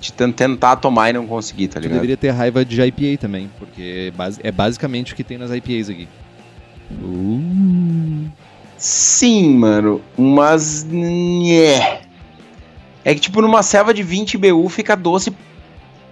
[0.00, 1.94] De tanto tentar tomar e não conseguir, tá ligado?
[1.94, 5.50] deveria ter raiva de IPA também, porque é basi- é basicamente o que tem nas
[5.50, 6.08] IPAs aqui.
[7.02, 8.26] Uh.
[8.76, 10.84] Sim, mano, mas.
[10.84, 12.00] nhé.
[13.04, 15.32] É que, tipo, numa selva de 20 BU fica doce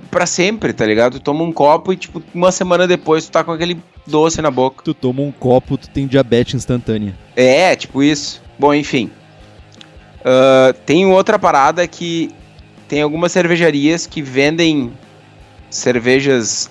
[0.05, 1.15] pra sempre, tá ligado?
[1.15, 4.51] Tu toma um copo e, tipo, uma semana depois tu tá com aquele doce na
[4.51, 4.83] boca.
[4.85, 7.15] Tu toma um copo, tu tem diabetes instantânea.
[7.35, 8.43] É, tipo isso.
[8.59, 9.11] Bom, enfim.
[10.25, 12.31] Ah, tem outra parada que
[12.89, 14.93] tem algumas cervejarias que vendem
[15.69, 16.71] cervejas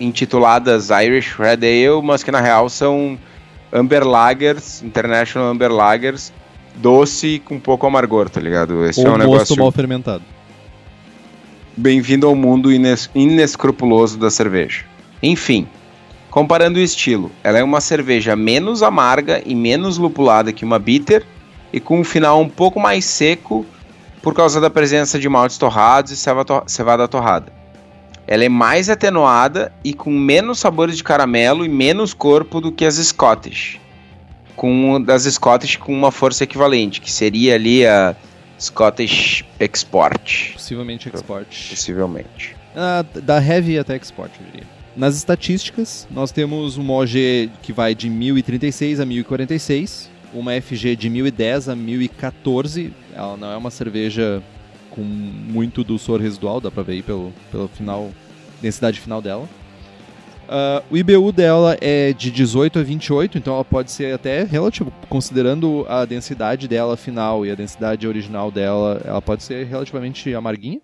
[0.00, 3.18] intituladas Irish Red Ale, mas que na real são
[3.72, 6.32] Amber Lagers, International Amber Lagers,
[6.76, 8.84] doce com pouco amargor, tá ligado?
[8.86, 10.22] Esse Ou é um mosto negócio mal fermentado.
[11.76, 14.84] Bem-vindo ao mundo ines- inescrupuloso da cerveja.
[15.22, 15.68] Enfim,
[16.30, 21.24] comparando o estilo, ela é uma cerveja menos amarga e menos lupulada que uma bitter
[21.72, 23.66] e com um final um pouco mais seco
[24.22, 26.16] por causa da presença de maltes torrados e
[26.66, 27.52] cevada torrada.
[28.26, 32.84] Ela é mais atenuada e com menos sabores de caramelo e menos corpo do que
[32.84, 33.78] as Scottish.
[34.56, 38.16] Com das Scottish com uma força equivalente, que seria ali a
[38.58, 41.68] Scottish Export, Possivelmente export.
[41.70, 42.56] possivelmente.
[42.74, 44.66] Ah, da heavy até export, eu diria.
[44.96, 51.10] Nas estatísticas, nós temos uma OG que vai de 1036 a 1046, uma FG de
[51.10, 52.92] 1010 a 1014.
[53.14, 54.42] Ela não é uma cerveja
[54.90, 58.10] com muito dulçor residual, dá pra ver aí pelo, pelo final,
[58.62, 59.46] densidade final dela.
[60.48, 64.92] Ah, o IBU dela é de 18 a 28, então ela pode ser até relativo,
[65.08, 70.80] considerando a densidade dela final e a densidade original dela, ela pode ser relativamente amarguinha.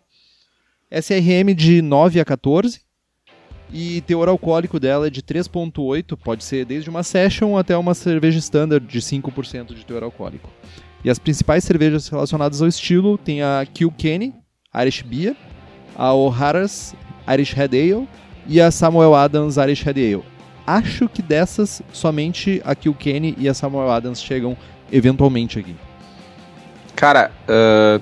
[0.91, 2.81] SRM de 9 a 14.
[3.75, 8.39] E teor alcoólico dela é de 3.8, pode ser desde uma session até uma cerveja
[8.39, 10.51] standard de 5% de teor alcoólico.
[11.03, 14.35] E as principais cervejas relacionadas ao estilo tem a Kilkenny,
[14.75, 15.35] Irish Beer,
[15.97, 16.95] a O'Hara's
[17.27, 18.07] Irish Red Ale
[18.47, 20.25] e a Samuel Adams Red Ale.
[20.67, 24.57] Acho que dessas, somente a Kilkenny e a Samuel Adams chegam
[24.91, 25.75] eventualmente aqui.
[26.95, 28.01] Cara, ah,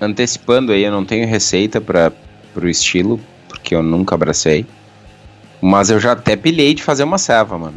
[0.00, 2.12] antecipando aí, eu não tenho receita para
[2.52, 4.66] pro estilo, porque eu nunca abracei.
[5.60, 7.76] Mas eu já até pilhei de fazer uma ceva, mano.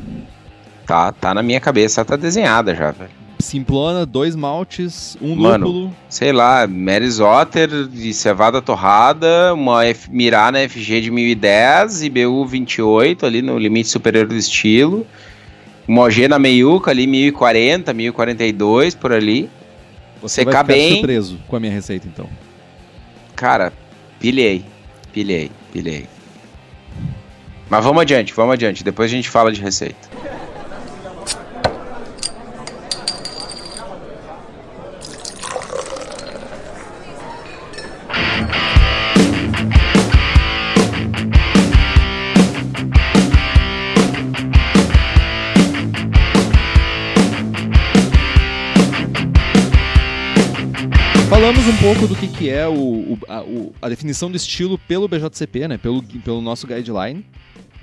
[0.86, 3.12] Tá, tá na minha cabeça, tá desenhada já, velho.
[3.45, 5.67] Simplona, dois maltes, um Mano.
[5.67, 5.95] lúpulo.
[6.10, 12.45] Sei lá, Mary Otter de cevada torrada, uma F, Mirar na FG de 1010, IBU
[12.45, 15.05] 28 ali no limite superior do estilo.
[15.88, 19.49] Uma OG na meiuca ali 1040, 1042 por ali.
[20.21, 20.93] Você vai Secar ficar bem.
[20.93, 22.27] surpreso com a minha receita, então.
[23.36, 23.71] Cara,
[24.19, 24.65] pilhei,
[25.13, 26.08] pilhei, pilhei.
[27.69, 28.84] Mas vamos adiante, vamos adiante.
[28.84, 30.14] Depois a gente fala de receita.
[51.86, 55.67] Pouco do que, que é o, o- a, o- a definição do estilo pelo BJCP,
[55.67, 55.78] né?
[55.78, 57.24] Pelo, pelo nosso guideline.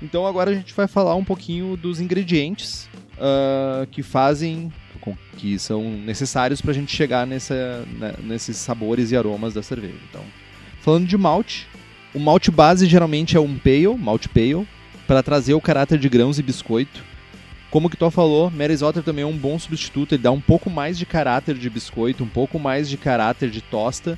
[0.01, 4.71] Então agora a gente vai falar um pouquinho dos ingredientes ah, que fazem,
[5.37, 9.95] que são necessários para a gente chegar nessa, né, nesses sabores e aromas da cerveja.
[10.09, 10.21] Então,
[10.81, 11.65] falando de malte,
[12.13, 14.67] o malte base geralmente é um pale, malte pale,
[15.07, 17.01] para trazer o caráter de grãos e biscoito.
[17.73, 20.69] Como que tu falou, Mary's Otter também é um bom substituto, ele dá um pouco
[20.69, 24.15] mais de caráter de biscoito, um pouco mais de caráter de tosta,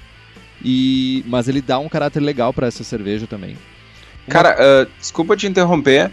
[0.62, 3.52] e mas ele dá um caráter legal para essa cerveja também.
[3.52, 6.12] Uma- Cara, ah, desculpa te interromper.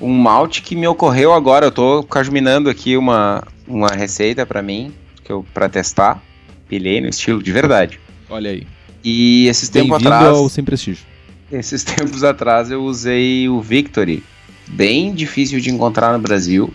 [0.00, 4.90] Um malte que me ocorreu agora, eu tô cajuminando aqui uma, uma receita pra mim,
[5.22, 6.22] que eu para testar.
[6.70, 8.00] Pilhei no estilo de verdade.
[8.30, 8.66] Olha aí.
[9.04, 11.04] E esses tempos atrás, ao Sem Prestígio.
[11.52, 14.24] esses tempos atrás eu usei o Victory,
[14.68, 16.72] bem difícil de encontrar no Brasil.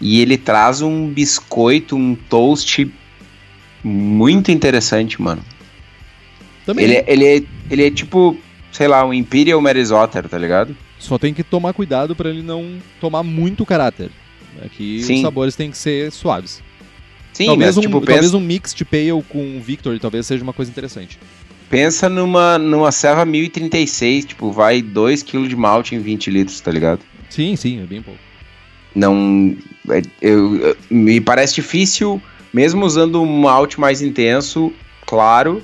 [0.00, 2.90] E ele traz um biscoito, um toast
[3.84, 5.42] muito interessante, mano.
[6.64, 6.84] Também.
[6.84, 8.36] Ele, é- ele, é, ele é tipo,
[8.72, 10.76] sei lá, um Imperial Mary's Otter, tá ligado?
[10.98, 14.10] Só tem que tomar cuidado para ele não tomar muito caráter.
[14.64, 15.16] Aqui Sim.
[15.16, 16.62] os sabores têm que ser suaves.
[17.32, 20.42] Sim, talvez, mas um, tipo, talvez pensa, um mix de Pale com Victory talvez seja
[20.42, 21.18] uma coisa interessante.
[21.70, 27.00] Pensa numa, numa Serva 1036, tipo, vai 2kg de malte em 20 litros, tá ligado?
[27.30, 28.18] Sim, sim, é bem pouco.
[28.94, 29.56] Não.
[29.88, 32.20] é- eu, eu- me parece difícil,
[32.52, 34.72] mesmo usando um malte mais intenso,
[35.06, 35.62] claro,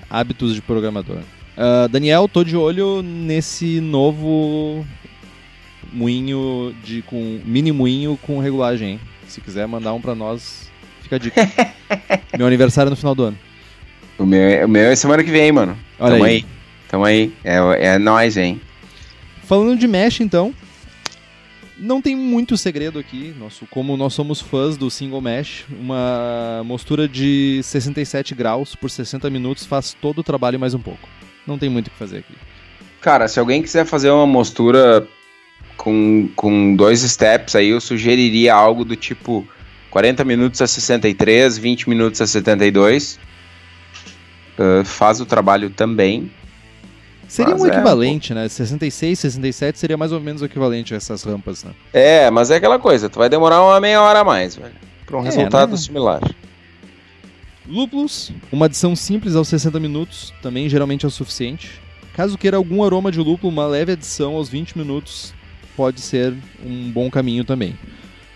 [0.09, 1.17] hábitos de programador.
[1.17, 4.85] Uh, Daniel, tô de olho nesse novo
[5.91, 8.91] moinho de com mini moinho com regulagem.
[8.91, 8.99] Hein?
[9.27, 10.69] Se quiser mandar um para nós,
[11.01, 11.49] fica a dica.
[12.37, 13.37] meu aniversário é no final do ano.
[14.17, 15.77] O meu, o meu é semana que vem, mano.
[15.99, 16.31] Olha Tamo aí.
[16.31, 16.45] aí.
[16.89, 17.33] Tamo aí.
[17.43, 17.57] É,
[17.93, 18.59] é nóis, hein?
[19.43, 20.53] Falando de mesh, então,
[21.77, 27.07] não tem muito segredo aqui, nosso, como nós somos fãs do single mesh, uma mostura
[27.07, 31.07] de 67 graus por 60 minutos faz todo o trabalho mais um pouco.
[31.45, 32.33] Não tem muito o que fazer aqui.
[32.99, 35.07] Cara, se alguém quiser fazer uma mostura
[35.77, 39.47] com, com dois steps aí, eu sugeriria algo do tipo
[39.91, 43.19] 40 minutos a 63, 20 minutos a 72.
[44.57, 46.31] Uh, faz o trabalho também.
[47.27, 48.47] Seria um é, equivalente, né?
[48.47, 51.71] 66, 67 seria mais ou menos o equivalente a essas rampas, né?
[51.91, 54.73] É, mas é aquela coisa, tu vai demorar uma meia hora a mais, velho.
[55.05, 55.77] Pra um é, resultado né?
[55.77, 56.21] similar.
[57.67, 61.81] Lúpulos, uma adição simples aos 60 minutos, também geralmente é o suficiente.
[62.13, 65.33] Caso queira algum aroma de lúpulo, uma leve adição aos 20 minutos
[65.77, 66.33] pode ser
[66.65, 67.77] um bom caminho também.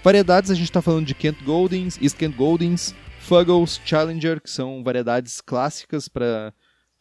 [0.03, 4.83] Variedades, a gente está falando de Kent Goldings, East Kent Goldings, Fuggles, Challenger, que são
[4.83, 6.53] variedades clássicas para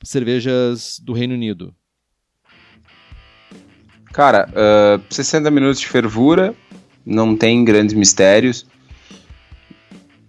[0.02, 1.74] cervejas do Reino Unido.
[4.12, 6.54] Cara, uh, 60 minutos de fervura,
[7.04, 8.66] não tem grandes mistérios.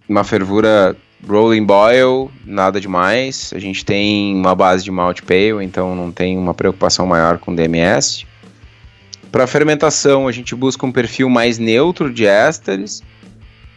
[0.08, 3.52] Uma fervura rolling boil, nada demais.
[3.54, 7.54] A gente tem uma base de malt pale, então não tem uma preocupação maior com
[7.54, 8.26] DMS.
[9.30, 13.02] Para fermentação, a gente busca um perfil mais neutro de ésteres.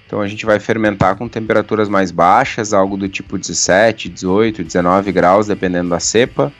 [0.05, 5.11] Então a gente vai fermentar com temperaturas mais baixas, algo do tipo 17, 18, 19
[5.11, 6.53] graus, dependendo da cepa.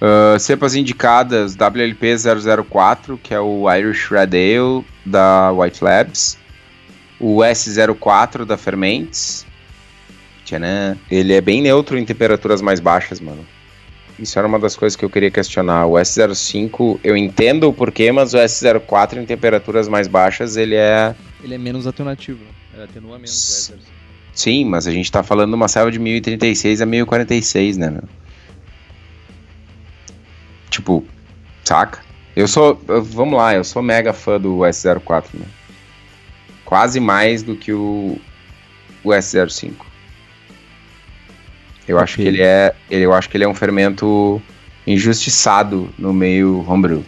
[0.00, 2.14] Uh, cepas indicadas WLP
[2.68, 6.38] 004, que é o Irish Red Ale da White Labs.
[7.18, 9.44] O S04 da Ferments.
[10.44, 10.96] Tchanan.
[11.10, 13.44] Ele é bem neutro em temperaturas mais baixas, mano.
[14.18, 15.86] Isso era uma das coisas que eu queria questionar.
[15.86, 21.14] O S05, eu entendo o porquê, mas o S04 em temperaturas mais baixas, ele é...
[21.42, 22.40] Ele é menos atenuativo.
[22.74, 23.78] Ele atenua menos o S05.
[24.34, 28.04] Sim, mas a gente tá falando de uma selva de 1036 a 1046, né, meu?
[30.70, 31.04] Tipo,
[31.64, 32.00] saca?
[32.36, 32.80] Eu sou.
[32.86, 35.46] Vamos lá, eu sou mega fã do S04, né?
[36.64, 38.16] Quase mais do que o,
[39.02, 39.87] o S05.
[41.88, 42.74] Eu acho que ele é.
[42.90, 44.40] Eu acho que ele é um fermento
[44.86, 47.02] injustiçado no meio homebrew.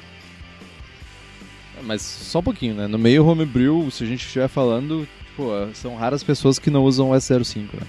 [1.83, 2.87] Mas só um pouquinho, né?
[2.87, 7.11] No meio homebrew, se a gente estiver falando, tipo, são raras pessoas que não usam
[7.11, 7.87] o S05, né?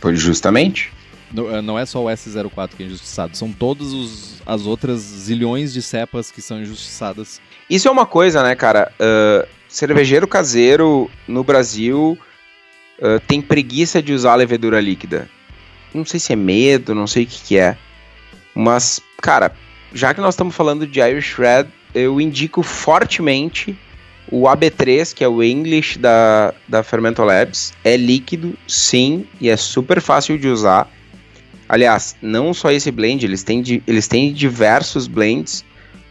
[0.00, 0.92] Pois justamente.
[1.32, 5.80] Não, não é só o S04 que é injustiçado, são todas as outras zilhões de
[5.80, 7.40] cepas que são injustiçadas.
[7.70, 8.92] Isso é uma coisa, né, cara?
[9.00, 12.18] Uh, cervejeiro caseiro no Brasil
[12.98, 15.28] uh, tem preguiça de usar levedura líquida.
[15.94, 17.76] Não sei se é medo, não sei o que, que é.
[18.54, 19.52] Mas, cara,
[19.92, 23.76] já que nós estamos falando de Irish Red, eu indico fortemente
[24.30, 29.56] O AB3, que é o English da, da Fermento Labs, é líquido, sim, e é
[29.56, 30.90] super fácil de usar.
[31.68, 35.64] Aliás, não só esse blend, eles têm, eles têm diversos blends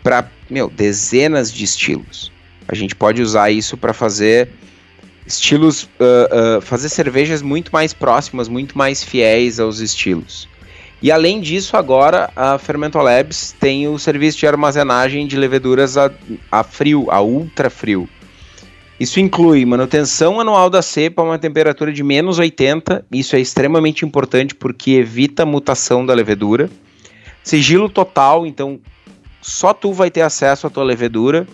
[0.04, 2.32] para, meu, dezenas de estilos.
[2.68, 4.50] A gente pode usar isso para fazer
[5.34, 10.48] estilos, uh, uh, fazer cervejas muito mais próximas, muito mais fiéis aos estilos.
[11.02, 16.12] E além disso, agora a Fermento Labs tem o serviço de armazenagem de leveduras a,
[16.52, 18.08] a frio, a ultra frio.
[19.00, 24.06] Isso inclui manutenção anual da cepa a uma temperatura de menos 80, isso é extremamente
[24.06, 26.70] importante porque evita a mutação da levedura.
[27.44, 28.80] Sigilo total, então
[29.42, 31.48] só tu vai ter acesso à tua levedura.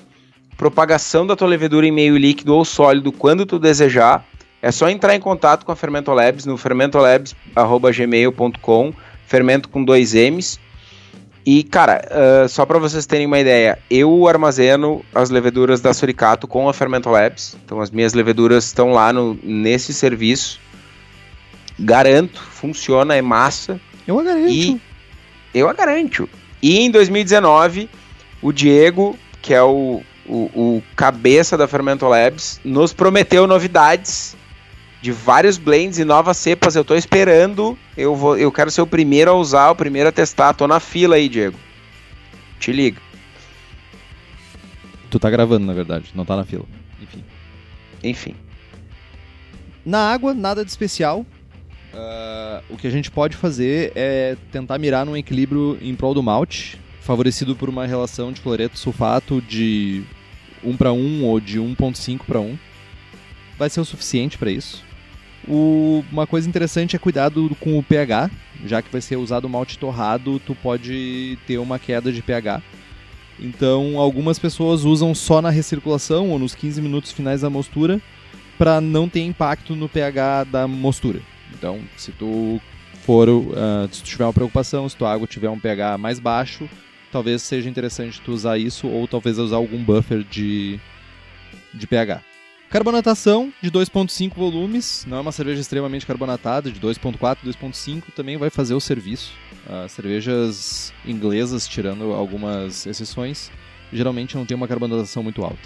[0.57, 4.25] Propagação da tua levedura em meio líquido ou sólido quando tu desejar.
[4.61, 8.93] É só entrar em contato com a Fermento Labs no fermentolabs.gmail.com
[9.27, 10.59] fermento com dois M's.
[11.45, 16.47] E, cara, uh, só para vocês terem uma ideia, eu armazeno as leveduras da Suricato
[16.47, 17.57] com a Fermento Labs.
[17.63, 20.59] Então, as minhas leveduras estão lá no, nesse serviço.
[21.79, 23.79] Garanto, funciona, é massa.
[24.05, 24.49] Eu a garanto.
[24.49, 24.81] E
[25.53, 26.29] eu a garanto.
[26.61, 27.89] E em 2019,
[28.41, 34.35] o Diego, que é o, o, o cabeça da Fermento Labs, nos prometeu novidades
[35.01, 36.75] de vários blends e novas cepas.
[36.75, 37.77] Eu tô esperando.
[37.95, 40.53] Eu, vou, eu quero ser o primeiro a usar, o primeiro a testar.
[40.53, 41.57] Tô na fila aí, Diego.
[42.59, 43.01] Te liga.
[45.09, 46.65] Tu tá gravando, na verdade, não tá na fila.
[47.01, 47.23] Enfim.
[48.03, 48.35] Enfim.
[49.85, 51.25] Na água, nada de especial.
[51.93, 56.21] Uh, o que a gente pode fazer é tentar mirar num equilíbrio em prol do
[56.21, 60.03] malte, favorecido por uma relação de cloreto sulfato de
[60.63, 62.57] 1 para 1 ou de 1.5 para 1.
[63.57, 64.83] Vai ser o suficiente para isso.
[65.47, 68.29] O, uma coisa interessante é cuidado com o pH,
[68.65, 72.61] já que vai ser usado malte torrado, tu pode ter uma queda de pH.
[73.39, 78.01] Então, algumas pessoas usam só na recirculação ou nos 15 minutos finais da mostura
[78.57, 81.21] para não ter impacto no pH da mostura.
[81.53, 82.59] Então, se tu
[83.05, 83.53] for, uh,
[83.91, 86.67] se tu tiver uma preocupação, se tua água tiver um pH mais baixo,
[87.17, 90.79] talvez seja interessante tu usar isso ou talvez usar algum buffer de,
[91.73, 92.21] de pH.
[92.69, 98.51] Carbonatação de 2.5 volumes, não é uma cerveja extremamente carbonatada, de 2.4, 2.5 também vai
[98.51, 99.31] fazer o serviço.
[99.67, 103.49] As cervejas inglesas, tirando algumas exceções,
[103.91, 105.57] geralmente não tem uma carbonatação muito alta.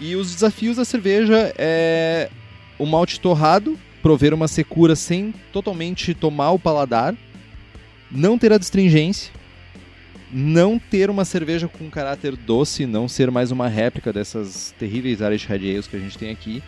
[0.00, 2.28] E os desafios da cerveja é
[2.76, 7.14] o malte torrado, prover uma secura sem totalmente tomar o paladar,
[8.10, 9.37] não ter destringência,
[10.32, 15.46] não ter uma cerveja com caráter doce, não ser mais uma réplica dessas terríveis Irish
[15.46, 16.62] Red Ales que a gente tem aqui,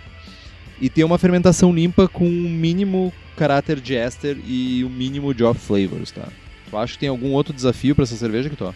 [0.80, 5.34] e ter uma fermentação limpa com um mínimo caráter de ester e o um mínimo
[5.34, 6.28] de off flavors, tá?
[6.68, 8.74] Tu acha que tem algum outro desafio para essa cerveja que tu?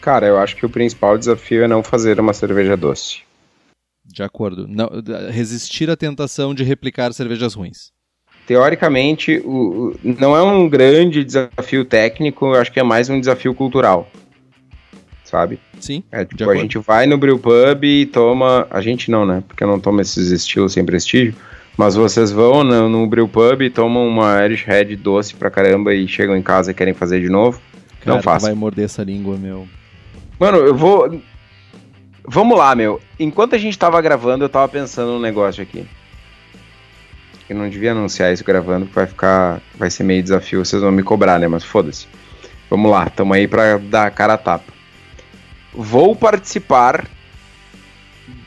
[0.00, 3.22] Cara, eu acho que o principal desafio é não fazer uma cerveja doce.
[4.04, 4.66] De acordo.
[4.68, 4.88] Não,
[5.30, 7.92] resistir à tentação de replicar cervejas ruins
[8.46, 13.18] teoricamente, o, o, não é um grande desafio técnico, eu acho que é mais um
[13.18, 14.08] desafio cultural.
[15.24, 15.58] Sabe?
[15.80, 16.02] Sim.
[16.12, 18.66] É, tipo, a gente vai no Brew Pub e toma.
[18.70, 19.42] A gente não, né?
[19.48, 21.34] Porque eu não tomo esses estilos sem prestígio.
[21.76, 25.94] Mas vocês vão no, no Brew Pub e tomam uma Irish Red doce pra caramba
[25.94, 27.58] e chegam em casa e querem fazer de novo.
[28.00, 28.44] Cara, não faço.
[28.44, 29.66] vai morder essa língua, meu.
[30.38, 31.18] Mano, eu vou.
[32.28, 33.00] Vamos lá, meu.
[33.18, 35.86] Enquanto a gente tava gravando, eu tava pensando num negócio aqui
[37.46, 39.62] que não devia anunciar isso gravando, porque vai ficar.
[39.74, 41.48] Vai ser meio desafio, vocês vão me cobrar, né?
[41.48, 42.06] Mas foda-se.
[42.70, 44.72] Vamos lá, tamo aí pra dar a cara a tapa.
[45.74, 47.06] Vou participar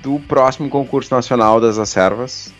[0.01, 2.53] do próximo concurso nacional das acervas.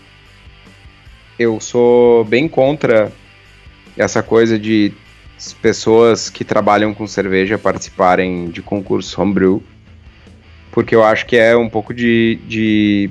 [1.37, 3.11] Eu sou bem contra
[3.97, 4.93] essa coisa de
[5.61, 9.61] pessoas que trabalham com cerveja participarem de concurso homebrew,
[10.71, 13.09] porque eu acho que é um pouco de, de,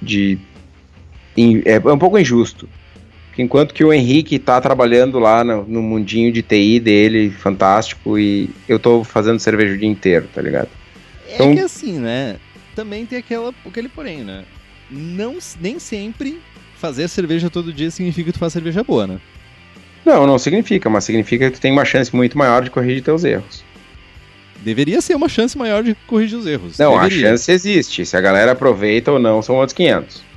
[0.00, 0.38] de
[1.36, 2.68] é, é um pouco injusto.
[3.36, 8.48] Enquanto que o Henrique está trabalhando lá no, no, mundinho de TI dele, fantástico, e
[8.68, 10.68] eu estou fazendo cerveja o dia inteiro, tá ligado?
[11.28, 11.52] É então...
[11.52, 12.36] que assim, né?
[12.76, 14.44] Também tem aquela, aquele porém, né?
[14.88, 16.38] Não, nem sempre
[16.76, 19.18] fazer cerveja todo dia significa que tu faz cerveja boa, né?
[20.04, 23.24] Não, não significa, mas significa que tu tem uma chance muito maior de corrigir teus
[23.24, 23.64] erros.
[24.62, 26.78] Deveria ser uma chance maior de corrigir os erros.
[26.78, 27.26] Não, Deveria.
[27.26, 28.06] a chance existe.
[28.06, 30.33] Se a galera aproveita ou não, são outros 500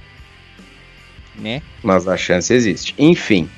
[1.38, 1.61] né?
[1.83, 2.93] Mas a chance existe.
[2.97, 3.49] Enfim,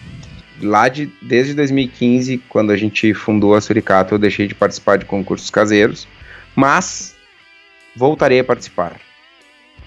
[0.61, 5.05] lá de, desde 2015, quando a gente fundou a Suricato, eu deixei de participar de
[5.05, 6.07] concursos caseiros,
[6.55, 7.15] mas
[7.95, 8.99] voltarei a participar.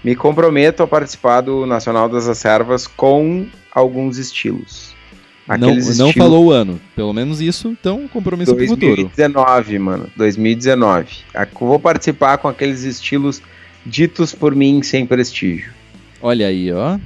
[0.02, 4.92] Me comprometo a participar do Nacional das Acervas com alguns estilos.
[5.48, 6.14] Aqueles não, não estilos...
[6.14, 9.02] falou o ano, pelo menos isso, então compromisso 2019, pro futuro.
[9.16, 11.16] 2019, mano, 2019.
[11.60, 13.42] Vou participar com aqueles estilos
[13.84, 15.72] ditos por mim sem prestígio.
[16.20, 16.98] Olha aí, ó.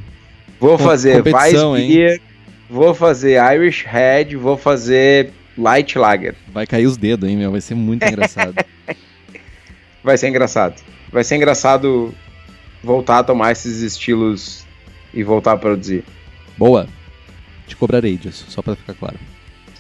[0.58, 2.20] Vou fazer competição, Weissbier,
[2.68, 6.34] vou fazer Irish Red, vou fazer Light Lager.
[6.48, 7.50] Vai cair os dedos, hein, meu?
[7.50, 8.54] Vai ser muito engraçado.
[10.02, 10.80] Vai ser engraçado.
[11.10, 12.14] Vai ser engraçado
[12.80, 14.64] voltar a tomar esses estilos
[15.12, 16.04] e voltar a produzir.
[16.56, 16.86] Boa.
[17.66, 19.18] Te cobrarei disso, só pra ficar claro.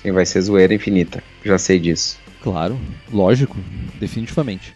[0.02, 1.22] Sim, vai ser zoeira infinita.
[1.44, 2.18] Já sei disso.
[2.42, 2.76] Claro,
[3.12, 3.56] lógico,
[4.00, 4.74] definitivamente.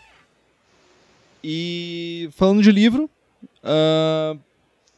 [1.43, 3.11] E falando de livro,
[3.65, 4.37] ah,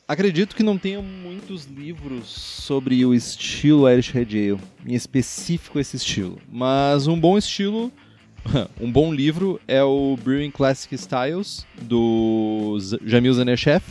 [0.07, 5.97] acredito que não tenha muitos livros sobre o estilo Irish Red Ale, em específico esse
[5.97, 6.39] estilo.
[6.51, 7.93] Mas um bom estilo,
[8.81, 13.83] um bom livro é o Brewing Classic Styles do Jamil Zaneshev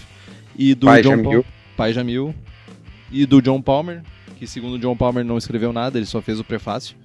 [0.57, 1.45] e do Pai John Jamil.
[1.76, 2.36] Pai Jamil
[3.12, 4.03] e do John Palmer,
[4.38, 6.95] que segundo John Palmer não escreveu nada, ele só fez o prefácio.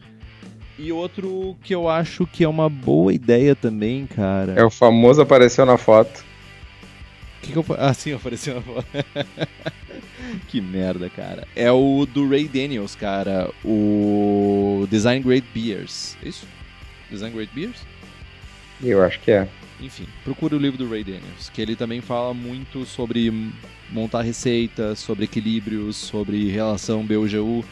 [0.79, 4.53] E outro que eu acho que é uma boa ideia também, cara.
[4.57, 6.23] É o famoso apareceu na foto.
[7.47, 8.87] Que que eu fa- Ah, sim, apareceu na foto.
[10.49, 11.47] que merda, cara.
[11.55, 13.51] É o do Ray Daniels, cara.
[13.65, 16.17] O Design Great Beers.
[16.23, 16.47] É isso?
[17.11, 17.77] Design Great Beers?
[18.83, 19.49] Eu acho que é.
[19.81, 23.31] Enfim, procure o livro do Ray Daniels, que ele também fala muito sobre
[23.91, 27.65] montar receitas, sobre equilíbrios, sobre relação BUGU.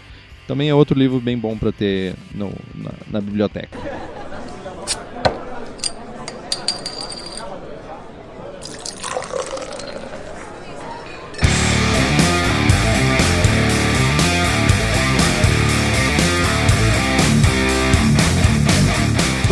[0.46, 3.78] Também é outro livro bem bom pra ter no- na, na biblioteca.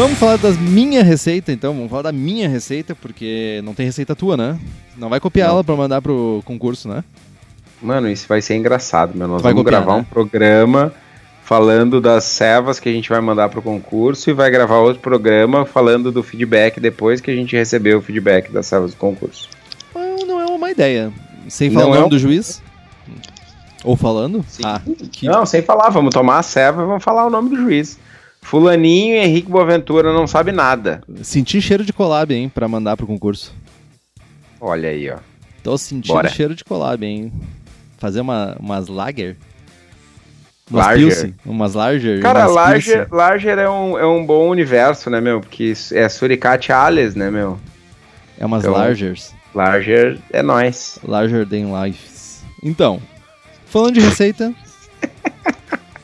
[0.02, 1.72] Vamos falar das minha receita, então.
[1.74, 4.58] Vamos falar da minha receita, porque não tem receita tua, né?
[4.96, 5.54] Não vai copiar Não.
[5.54, 7.04] ela pra mandar pro concurso, né?
[7.80, 9.28] Mano, isso vai ser engraçado, meu.
[9.28, 10.00] Nós Vai vamos copiar, gravar né?
[10.00, 10.92] um programa
[11.44, 15.64] falando das cevas que a gente vai mandar pro concurso e vai gravar outro programa
[15.64, 19.48] falando do feedback depois que a gente recebeu o feedback das cevas do concurso.
[19.94, 21.12] Não, não é uma ideia.
[21.48, 22.60] Sem Não falar o é nome um- do juiz?
[23.84, 24.44] Ou falando?
[24.48, 24.62] Sim.
[24.64, 24.80] Ah,
[25.12, 25.26] que...
[25.26, 27.98] Não, sem falar, vamos tomar a ceva e vamos falar o nome do juiz.
[28.42, 31.00] Fulaninho e Henrique Boaventura não sabe nada.
[31.22, 33.54] Senti cheiro de collab, hein, pra mandar pro concurso.
[34.60, 35.18] Olha aí, ó.
[35.62, 36.28] Tô sentindo Bora.
[36.28, 37.32] cheiro de collab, hein.
[37.98, 39.36] Fazer uma, umas lager?
[40.70, 41.06] Umas Larger.
[41.06, 42.20] pilsen, umas larger.
[42.20, 43.16] Cara, umas Larger, pilsen.
[43.16, 45.40] Larger é, um, é um bom universo, né, meu?
[45.40, 47.58] Porque é Suricate Alias, né, meu?
[48.38, 49.32] É umas então- largers.
[49.54, 50.98] Larger é nós.
[51.04, 52.42] Larger than life.
[52.62, 53.00] Então,
[53.66, 54.52] falando de receita,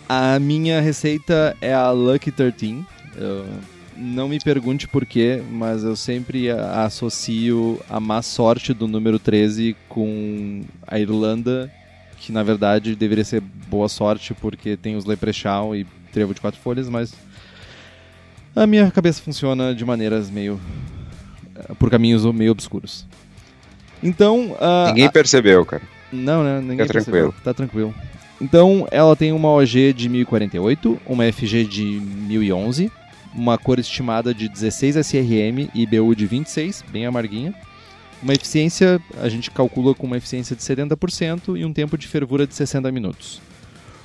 [0.08, 2.84] a minha receita é a Lucky 13.
[3.16, 3.46] Eu-
[4.00, 9.18] não me pergunte por quê, mas eu sempre a- associo a má sorte do número
[9.18, 11.68] 13 com a Irlanda,
[12.16, 16.60] que na verdade deveria ser boa sorte porque tem os Leprechaun e trevo de quatro
[16.60, 17.12] folhas, mas
[18.54, 20.60] a minha cabeça funciona de maneiras meio.
[21.76, 23.04] por caminhos meio obscuros.
[24.00, 25.82] Então, a- Ninguém percebeu, cara.
[26.12, 26.60] não, né?
[26.60, 27.32] Ninguém Fica percebeu.
[27.32, 27.42] tranquilo.
[27.44, 27.94] Tá tranquilo.
[28.40, 32.90] Então, ela tem uma OG de 1048, uma FG de 1011,
[33.34, 37.52] uma cor estimada de 16 SRM e BU de 26, bem amarguinha.
[38.22, 42.46] Uma eficiência, a gente calcula com uma eficiência de 70% e um tempo de fervura
[42.46, 43.40] de 60 minutos.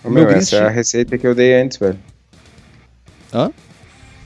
[0.03, 1.99] Ô, meu meu, essa é a receita que eu dei antes, velho.
[3.33, 3.51] Hã?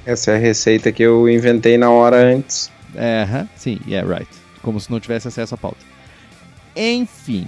[0.06, 2.72] Essa é a receita que eu inventei na hora antes.
[2.96, 4.30] É, aham, sim, yeah, right.
[4.62, 5.86] Como se não tivesse acesso à pauta.
[6.76, 7.48] Enfim,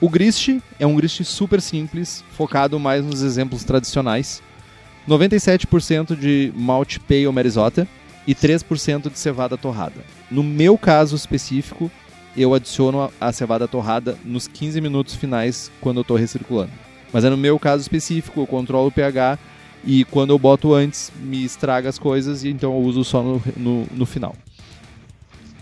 [0.00, 4.42] o grist é um grist super simples, focado mais nos exemplos tradicionais.
[5.08, 7.86] 97% de malte pale marisota
[8.26, 10.00] e 3% de cevada torrada.
[10.30, 11.90] No meu caso específico,
[12.36, 16.72] eu adiciono a- a cevada torrada nos 15 minutos finais quando eu estou recirculando.
[17.12, 19.38] Mas é no meu caso específico, eu controlo o pH
[19.84, 23.42] e quando eu boto antes me estraga as coisas e então eu uso só no,
[23.56, 24.34] no, no final.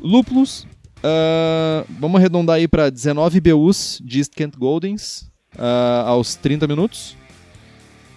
[0.00, 0.66] Lúpulos,
[1.02, 7.16] ah, vamos arredondar aí para 19 BUs de East Kent Goldens ah, aos 30 minutos.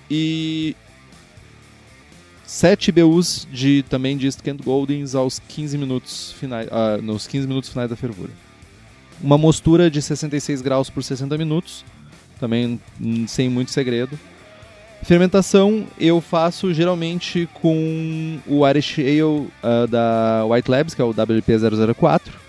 [0.09, 0.75] E
[2.45, 7.47] 7 BUs de, também de East Kent Goldens aos 15 minutos finais, ah, nos 15
[7.47, 8.31] minutos finais da fervura.
[9.21, 11.83] Uma mostura de 66 graus por 60 minutos,
[12.39, 12.79] também
[13.27, 14.19] sem muito segredo.
[15.03, 19.47] Fermentação eu faço geralmente com o Irish Ale
[19.89, 22.44] da White Labs, que é o WP004.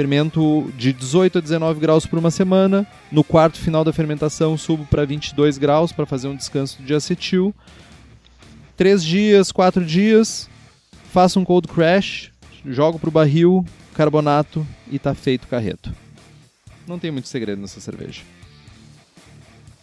[0.00, 2.86] Fermento de 18 a 19 graus por uma semana.
[3.12, 7.54] No quarto final da fermentação subo para 22 graus para fazer um descanso de acetil.
[8.78, 10.48] Três dias, quatro dias,
[11.12, 12.30] faço um cold crash,
[12.64, 15.92] jogo pro barril, carbonato e tá feito o carreto.
[16.88, 18.22] Não tem muito segredo nessa cerveja.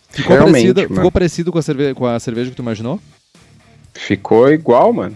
[0.09, 0.95] Ficou, Realmente, parecido, mano.
[0.95, 2.99] ficou parecido com a, cerve com a cerveja que tu imaginou?
[3.93, 5.15] Ficou igual, mano.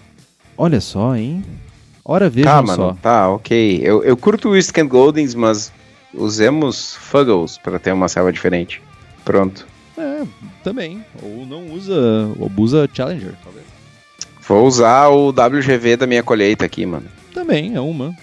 [0.55, 1.43] Olha só, hein?
[2.11, 2.97] Ora, vejam Tá, mano, só.
[3.01, 3.79] tá, ok.
[3.81, 5.71] Eu, eu curto o Kent Goldings, mas
[6.13, 8.81] usemos Fuggles pra ter uma selva diferente.
[9.23, 9.65] Pronto.
[9.97, 10.23] É,
[10.61, 11.05] também.
[11.23, 11.93] Ou não usa,
[12.37, 13.65] ou abusa Challenger, talvez.
[14.45, 17.05] Vou usar o WGV da minha colheita aqui, mano.
[17.33, 18.13] Também, é uma.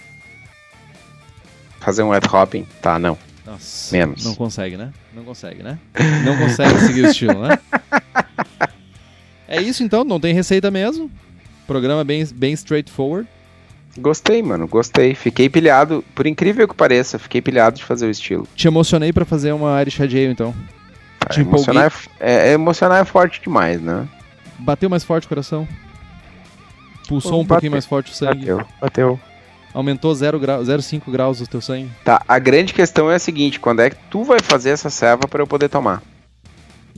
[1.80, 2.66] Fazer um ad hopping.
[2.82, 3.16] Tá, não.
[3.46, 4.22] Nossa, Menos.
[4.22, 4.92] Não consegue, né?
[5.14, 5.78] Não consegue, né?
[6.26, 7.58] Não consegue seguir o estilo, né?
[9.50, 11.10] É isso então, não tem receita mesmo.
[11.66, 13.26] Programa bem, bem straightforward.
[13.98, 15.14] Gostei, mano, gostei.
[15.14, 18.46] Fiquei pilhado, por incrível que pareça, fiquei pilhado de fazer o estilo.
[18.54, 20.54] Te emocionei pra fazer uma Irish Ale, então.
[21.20, 24.08] Cara, Te emocionar, é, é, é- emocionar é forte demais, né?
[24.58, 25.66] Bateu mais forte o coração.
[27.08, 27.70] Pulsou Pô, um pouquinho bateu.
[27.72, 28.46] mais forte o sangue.
[28.46, 29.20] Bateu, bateu.
[29.74, 31.90] Aumentou 0,5 grau, 0,5 graus o teu sangue.
[32.04, 35.26] Tá, a grande questão é a seguinte, quando é que tu vai fazer essa serva
[35.28, 36.02] pra eu poder tomar?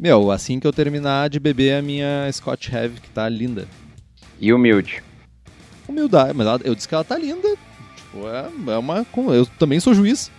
[0.01, 3.67] Meu, assim que eu terminar de beber a minha Scotch Heavy, que tá linda.
[4.41, 5.03] E humilde.
[5.91, 7.49] Humildade, mas ela- eu disse que ela tá linda.
[7.97, 9.07] Tipo, é, é uma.
[9.35, 10.31] Eu também sou juiz.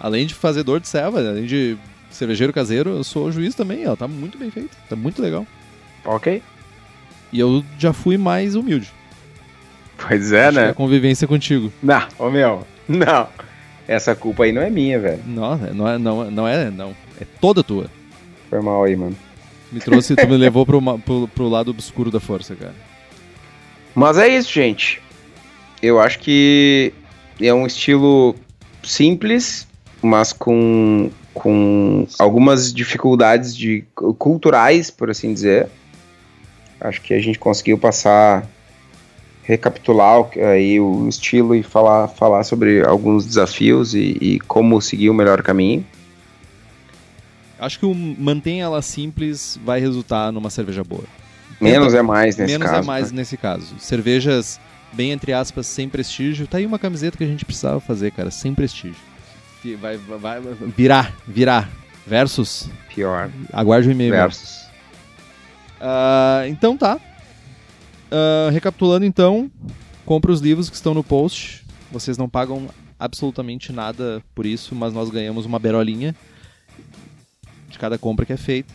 [0.00, 1.76] Além de fazedor de serva, além de
[2.10, 3.84] cervejeiro caseiro, eu sou juiz também.
[3.84, 5.46] Ela tá muito bem feita, tá muito legal.
[6.04, 6.42] Ok?
[7.32, 8.92] E eu já fui mais humilde.
[9.96, 10.68] Pois é, Acho né?
[10.70, 11.72] A convivência contigo.
[11.82, 13.28] Não, ô meu, não.
[13.86, 15.22] Essa culpa aí não é minha, velho.
[15.26, 16.94] Não, não é, não, não é, não.
[17.20, 17.86] É toda tua.
[18.50, 19.16] Foi mal aí, mano.
[19.70, 22.74] Me trouxe, tu me levou pro, pro, pro lado obscuro da força, cara.
[23.94, 25.00] Mas é isso, gente.
[25.80, 26.92] Eu acho que
[27.40, 28.34] é um estilo
[28.82, 29.66] simples,
[30.02, 33.84] mas com, com algumas dificuldades de,
[34.18, 35.68] culturais, por assim dizer.
[36.80, 38.46] Acho que a gente conseguiu passar,
[39.44, 45.14] recapitular aí o estilo e falar, falar sobre alguns desafios e, e como seguir o
[45.14, 45.84] melhor caminho.
[47.58, 51.04] Acho que o mantenha ela simples vai resultar numa cerveja boa.
[51.60, 52.82] Menos é mais nesse Menos caso.
[52.82, 53.18] é mais né?
[53.18, 53.74] nesse caso.
[53.78, 54.60] Cervejas,
[54.92, 56.46] bem entre aspas, sem prestígio.
[56.46, 59.00] Tá aí uma camiseta que a gente precisava fazer, cara, sem prestígio.
[59.80, 61.70] Vai, vai, vai virar, virar.
[62.06, 62.68] Versus.
[62.94, 63.30] Pior.
[63.52, 64.12] Aguarde o e-mail.
[64.12, 64.66] Versus.
[65.80, 67.00] Ah, então tá.
[68.10, 69.50] Ah, recapitulando então,
[70.04, 71.64] compre os livros que estão no post.
[71.90, 76.14] Vocês não pagam absolutamente nada por isso, mas nós ganhamos uma berolinha
[77.68, 78.72] de cada compra que é feita.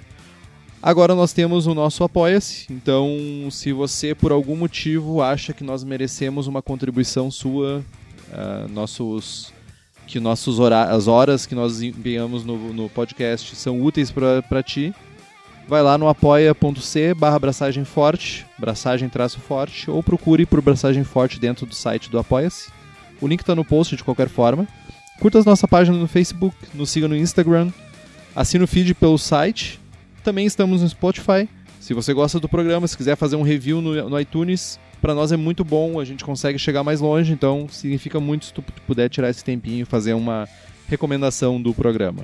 [0.82, 3.18] Agora nós temos o nosso Apoia-se, então
[3.52, 7.84] se você por algum motivo acha que nós merecemos uma contribuição sua,
[8.32, 9.52] ah, nossos
[10.08, 14.94] que nossos hora- as horas que nós empenhamos no, no podcast são úteis para ti,
[15.68, 21.40] vai lá no apoia.c barra braçagem forte, braçagem traço forte, ou procure por braçagem forte
[21.40, 22.72] dentro do site do Apoia-se.
[23.22, 24.66] O link está no post de qualquer forma.
[25.20, 27.70] Curta a nossa página no Facebook, nos siga no Instagram,
[28.34, 29.78] assina o feed pelo site.
[30.24, 31.47] Também estamos no Spotify.
[31.80, 35.32] Se você gosta do programa, se quiser fazer um review no, no iTunes, para nós
[35.32, 39.09] é muito bom, a gente consegue chegar mais longe, então significa muito se tu puder
[39.09, 40.47] tirar esse tempinho e fazer uma
[40.88, 42.24] recomendação do programa.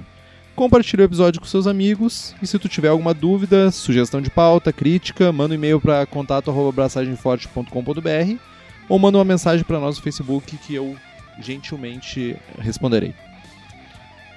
[0.56, 4.74] Compartilhe o episódio com seus amigos e se tu tiver alguma dúvida, sugestão de pauta,
[4.74, 8.38] crítica, manda um e-mail para contato@braçagemforte.com.br
[8.88, 10.96] ou manda uma mensagem para nós no Facebook que eu
[11.42, 13.14] gentilmente responderei.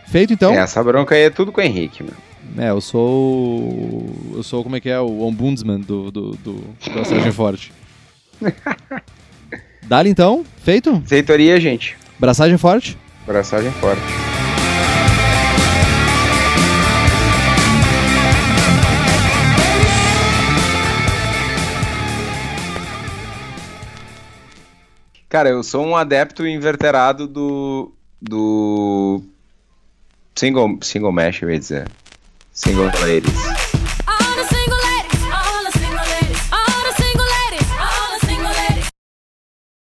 [0.06, 0.52] Feito então?
[0.52, 2.14] Essa bronca aí é tudo com o Henrique, meu.
[2.56, 4.06] É, eu sou.
[4.34, 4.98] Eu sou como é que é?
[4.98, 7.72] O ombudsman do, do, do Braçagem Forte.
[9.86, 11.02] Dali então, feito?
[11.04, 11.96] Aceitoria, gente.
[12.18, 12.96] Braçagem Forte?
[13.26, 14.00] Braçagem forte.
[25.28, 27.92] Cara, eu sou um adepto inverterado do.
[28.20, 29.22] do.
[30.34, 31.88] Single, single mesh, eu ia dizer.
[32.66, 33.57] Ladies.